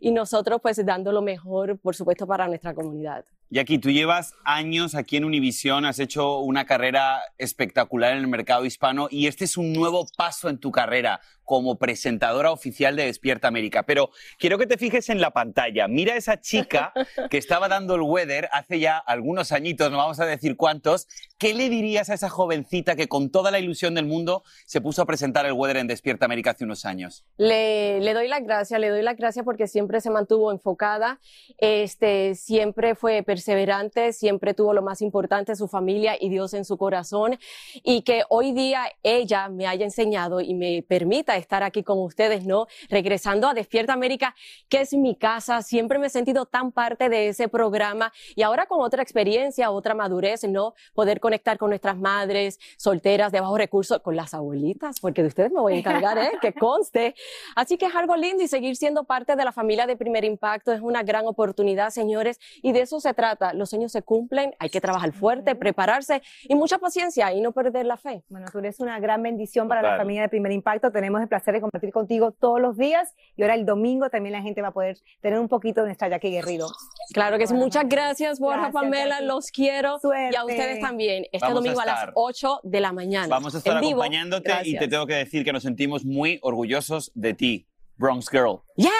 y 0.00 0.10
nosotros 0.10 0.60
pues 0.62 0.84
dando 0.84 1.12
lo 1.12 1.22
mejor, 1.22 1.78
por 1.78 1.94
supuesto, 1.94 2.26
para 2.26 2.48
nuestra 2.48 2.74
comunidad. 2.74 3.24
Jackie, 3.52 3.78
tú 3.78 3.90
llevas 3.90 4.34
años 4.44 4.94
aquí 4.94 5.16
en 5.16 5.24
Univisión, 5.24 5.84
has 5.84 5.98
hecho 5.98 6.38
una 6.38 6.66
carrera 6.66 7.20
espectacular 7.36 8.12
en 8.12 8.18
el 8.18 8.28
mercado 8.28 8.64
hispano 8.64 9.08
y 9.10 9.26
este 9.26 9.44
es 9.44 9.56
un 9.56 9.72
nuevo 9.72 10.06
paso 10.16 10.48
en 10.48 10.58
tu 10.58 10.70
carrera 10.70 11.20
como 11.50 11.78
presentadora 11.78 12.52
oficial 12.52 12.94
de 12.94 13.06
Despierta 13.06 13.48
América. 13.48 13.82
Pero 13.82 14.10
quiero 14.38 14.56
que 14.56 14.68
te 14.68 14.78
fijes 14.78 15.08
en 15.08 15.20
la 15.20 15.32
pantalla. 15.32 15.88
Mira 15.88 16.14
esa 16.14 16.40
chica 16.40 16.92
que 17.28 17.38
estaba 17.38 17.66
dando 17.66 17.96
el 17.96 18.02
weather 18.02 18.48
hace 18.52 18.78
ya 18.78 18.98
algunos 18.98 19.50
añitos, 19.50 19.90
no 19.90 19.96
vamos 19.96 20.20
a 20.20 20.26
decir 20.26 20.56
cuántos. 20.56 21.08
¿Qué 21.38 21.52
le 21.52 21.68
dirías 21.68 22.08
a 22.08 22.14
esa 22.14 22.28
jovencita 22.28 22.94
que 22.94 23.08
con 23.08 23.30
toda 23.30 23.50
la 23.50 23.58
ilusión 23.58 23.96
del 23.96 24.06
mundo 24.06 24.44
se 24.64 24.80
puso 24.80 25.02
a 25.02 25.06
presentar 25.06 25.44
el 25.44 25.54
weather 25.54 25.78
en 25.78 25.88
Despierta 25.88 26.26
América 26.26 26.52
hace 26.52 26.62
unos 26.62 26.84
años? 26.84 27.24
Le, 27.36 27.98
le 27.98 28.14
doy 28.14 28.28
las 28.28 28.44
gracias, 28.44 28.78
le 28.78 28.88
doy 28.88 29.02
las 29.02 29.16
gracias 29.16 29.44
porque 29.44 29.66
siempre 29.66 30.00
se 30.00 30.10
mantuvo 30.10 30.52
enfocada, 30.52 31.18
este, 31.58 32.36
siempre 32.36 32.94
fue 32.94 33.24
perseverante, 33.24 34.12
siempre 34.12 34.54
tuvo 34.54 34.72
lo 34.72 34.82
más 34.82 35.02
importante, 35.02 35.56
su 35.56 35.66
familia 35.66 36.16
y 36.20 36.28
Dios 36.28 36.54
en 36.54 36.64
su 36.64 36.78
corazón, 36.78 37.40
y 37.82 38.02
que 38.02 38.22
hoy 38.28 38.52
día 38.52 38.84
ella 39.02 39.48
me 39.48 39.66
haya 39.66 39.84
enseñado 39.84 40.40
y 40.40 40.54
me 40.54 40.84
permita 40.86 41.39
estar 41.40 41.62
aquí 41.62 41.82
con 41.82 41.98
ustedes, 41.98 42.46
¿no? 42.46 42.66
Regresando 42.88 43.48
a 43.48 43.54
Despierta 43.54 43.92
América, 43.92 44.34
que 44.68 44.82
es 44.82 44.92
mi 44.94 45.16
casa, 45.16 45.62
siempre 45.62 45.98
me 45.98 46.06
he 46.06 46.10
sentido 46.10 46.46
tan 46.46 46.72
parte 46.72 47.08
de 47.08 47.28
ese 47.28 47.48
programa 47.48 48.12
y 48.36 48.42
ahora 48.42 48.66
con 48.66 48.80
otra 48.80 49.02
experiencia, 49.02 49.70
otra 49.70 49.94
madurez, 49.94 50.44
¿no? 50.44 50.74
Poder 50.94 51.20
conectar 51.20 51.58
con 51.58 51.70
nuestras 51.70 51.96
madres 51.96 52.58
solteras 52.76 53.32
de 53.32 53.40
bajos 53.40 53.58
recursos, 53.58 54.00
con 54.00 54.16
las 54.16 54.34
abuelitas, 54.34 55.00
porque 55.00 55.22
de 55.22 55.28
ustedes 55.28 55.50
me 55.52 55.60
voy 55.60 55.74
a 55.74 55.76
encargar, 55.78 56.18
¿eh? 56.18 56.32
Que 56.40 56.52
conste. 56.52 57.14
Así 57.56 57.76
que 57.76 57.86
es 57.86 57.94
algo 57.94 58.16
lindo 58.16 58.42
y 58.42 58.48
seguir 58.48 58.76
siendo 58.76 59.04
parte 59.04 59.36
de 59.36 59.44
la 59.44 59.52
familia 59.52 59.86
de 59.86 59.96
Primer 59.96 60.24
Impacto 60.24 60.72
es 60.72 60.80
una 60.80 61.02
gran 61.02 61.26
oportunidad, 61.26 61.90
señores, 61.90 62.38
y 62.62 62.72
de 62.72 62.82
eso 62.82 63.00
se 63.00 63.14
trata. 63.14 63.52
Los 63.54 63.70
sueños 63.70 63.92
se 63.92 64.02
cumplen, 64.02 64.54
hay 64.58 64.70
que 64.70 64.80
trabajar 64.80 65.12
fuerte, 65.12 65.54
prepararse 65.54 66.22
y 66.42 66.54
mucha 66.54 66.78
paciencia 66.78 67.32
y 67.32 67.40
no 67.40 67.52
perder 67.52 67.86
la 67.86 67.96
fe. 67.96 68.22
Bueno, 68.28 68.46
tú 68.50 68.58
eres 68.58 68.80
una 68.80 68.98
gran 69.00 69.22
bendición 69.22 69.68
para 69.68 69.82
la 69.82 69.96
familia 69.96 70.22
de 70.22 70.28
Primer 70.28 70.52
Impacto. 70.52 70.90
Tenemos 70.90 71.22
placer 71.30 71.54
de 71.54 71.62
compartir 71.62 71.90
contigo 71.92 72.32
todos 72.32 72.60
los 72.60 72.76
días 72.76 73.14
y 73.36 73.42
ahora 73.42 73.54
el 73.54 73.64
domingo 73.64 74.10
también 74.10 74.34
la 74.34 74.42
gente 74.42 74.60
va 74.60 74.68
a 74.68 74.72
poder 74.72 74.98
tener 75.22 75.38
un 75.38 75.48
poquito 75.48 75.80
de 75.80 75.86
nuestra 75.86 76.08
Jackie 76.08 76.30
Guerrido. 76.30 76.68
Claro 77.14 77.38
que 77.38 77.46
sí. 77.46 77.54
Muchas 77.54 77.88
gracias, 77.88 78.38
Borja, 78.38 78.58
Gracias, 78.58 78.82
Pamela. 78.82 79.14
Jackie. 79.14 79.26
Los 79.26 79.50
quiero. 79.50 79.98
Suerte. 79.98 80.34
Y 80.34 80.36
a 80.36 80.44
ustedes 80.44 80.80
también. 80.80 81.24
Este 81.32 81.38
Vamos 81.40 81.52
a 81.52 81.54
domingo 81.54 81.80
a, 81.80 81.86
las 81.86 81.98
estar. 82.00 82.12
8 82.14 82.60
de 82.64 82.80
la 82.80 82.92
mañana. 82.92 83.28
Vamos 83.28 83.54
a 83.54 83.58
estar 83.58 83.76
en 83.76 83.80
vivo. 83.80 84.02
acompañándote 84.02 84.52
y 84.64 84.76
te 84.76 84.88
tengo 84.88 85.06
que 85.06 85.14
decir 85.14 85.44
que 85.44 85.52
nos 85.54 85.62
sentimos 85.62 86.04
muy 86.04 86.38
orgullosos 86.42 87.10
de 87.14 87.32
ti, 87.32 87.66
Bronx 87.96 88.28
Girl. 88.28 88.60
Yes. 88.76 88.90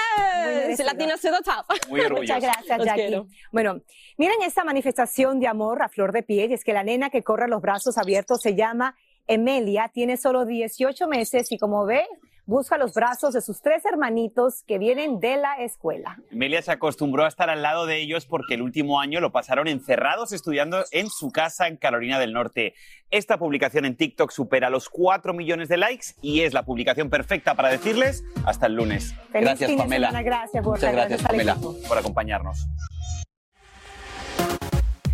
Latina 0.84 1.16
to 1.16 1.28
the 1.30 1.42
top. 1.44 1.66
Muy. 1.88 2.00
Muchas 2.10 2.40
gracias, 2.40 2.84
Jackie. 2.84 3.22
Bueno, 3.52 3.80
miren 4.16 4.42
esta 4.42 4.64
manifestación 4.64 5.40
de 5.40 5.46
amor 5.46 5.82
a 5.82 5.88
flor 5.88 6.12
de 6.12 6.22
piel. 6.22 6.50
y 6.50 6.54
Es 6.54 6.64
que 6.64 6.72
la 6.72 6.84
nena 6.84 7.10
que 7.10 7.22
corre 7.22 7.44
a 7.44 7.48
los 7.48 7.60
brazos 7.60 7.98
abiertos 7.98 8.40
se 8.40 8.54
llama 8.54 8.96
Emelia, 9.30 9.88
tiene 9.94 10.16
solo 10.16 10.44
18 10.44 11.06
meses 11.06 11.52
y 11.52 11.58
como 11.58 11.86
ve, 11.86 12.04
busca 12.46 12.76
los 12.76 12.94
brazos 12.94 13.32
de 13.32 13.40
sus 13.40 13.62
tres 13.62 13.84
hermanitos 13.84 14.64
que 14.66 14.76
vienen 14.76 15.20
de 15.20 15.36
la 15.36 15.54
escuela. 15.62 16.18
Melia 16.32 16.60
se 16.62 16.72
acostumbró 16.72 17.24
a 17.24 17.28
estar 17.28 17.48
al 17.48 17.62
lado 17.62 17.86
de 17.86 17.98
ellos 17.98 18.26
porque 18.26 18.54
el 18.54 18.62
último 18.62 19.00
año 19.00 19.20
lo 19.20 19.30
pasaron 19.30 19.68
encerrados 19.68 20.32
estudiando 20.32 20.84
en 20.90 21.10
su 21.10 21.30
casa 21.30 21.68
en 21.68 21.76
Carolina 21.76 22.18
del 22.18 22.32
Norte. 22.32 22.74
Esta 23.12 23.38
publicación 23.38 23.84
en 23.84 23.96
TikTok 23.96 24.32
supera 24.32 24.68
los 24.68 24.88
4 24.88 25.32
millones 25.32 25.68
de 25.68 25.76
likes 25.76 26.06
y 26.20 26.40
es 26.40 26.52
la 26.52 26.64
publicación 26.64 27.08
perfecta 27.08 27.54
para 27.54 27.68
decirles 27.68 28.24
hasta 28.44 28.66
el 28.66 28.74
lunes. 28.74 29.14
Feliz 29.30 29.50
gracias, 29.50 29.70
Pamela. 29.70 30.08
semana, 30.08 30.22
gracias, 30.24 30.64
Muchas 30.64 30.92
gracias, 30.92 31.22
Pamela, 31.22 31.56
por 31.86 31.98
acompañarnos. 31.98 32.66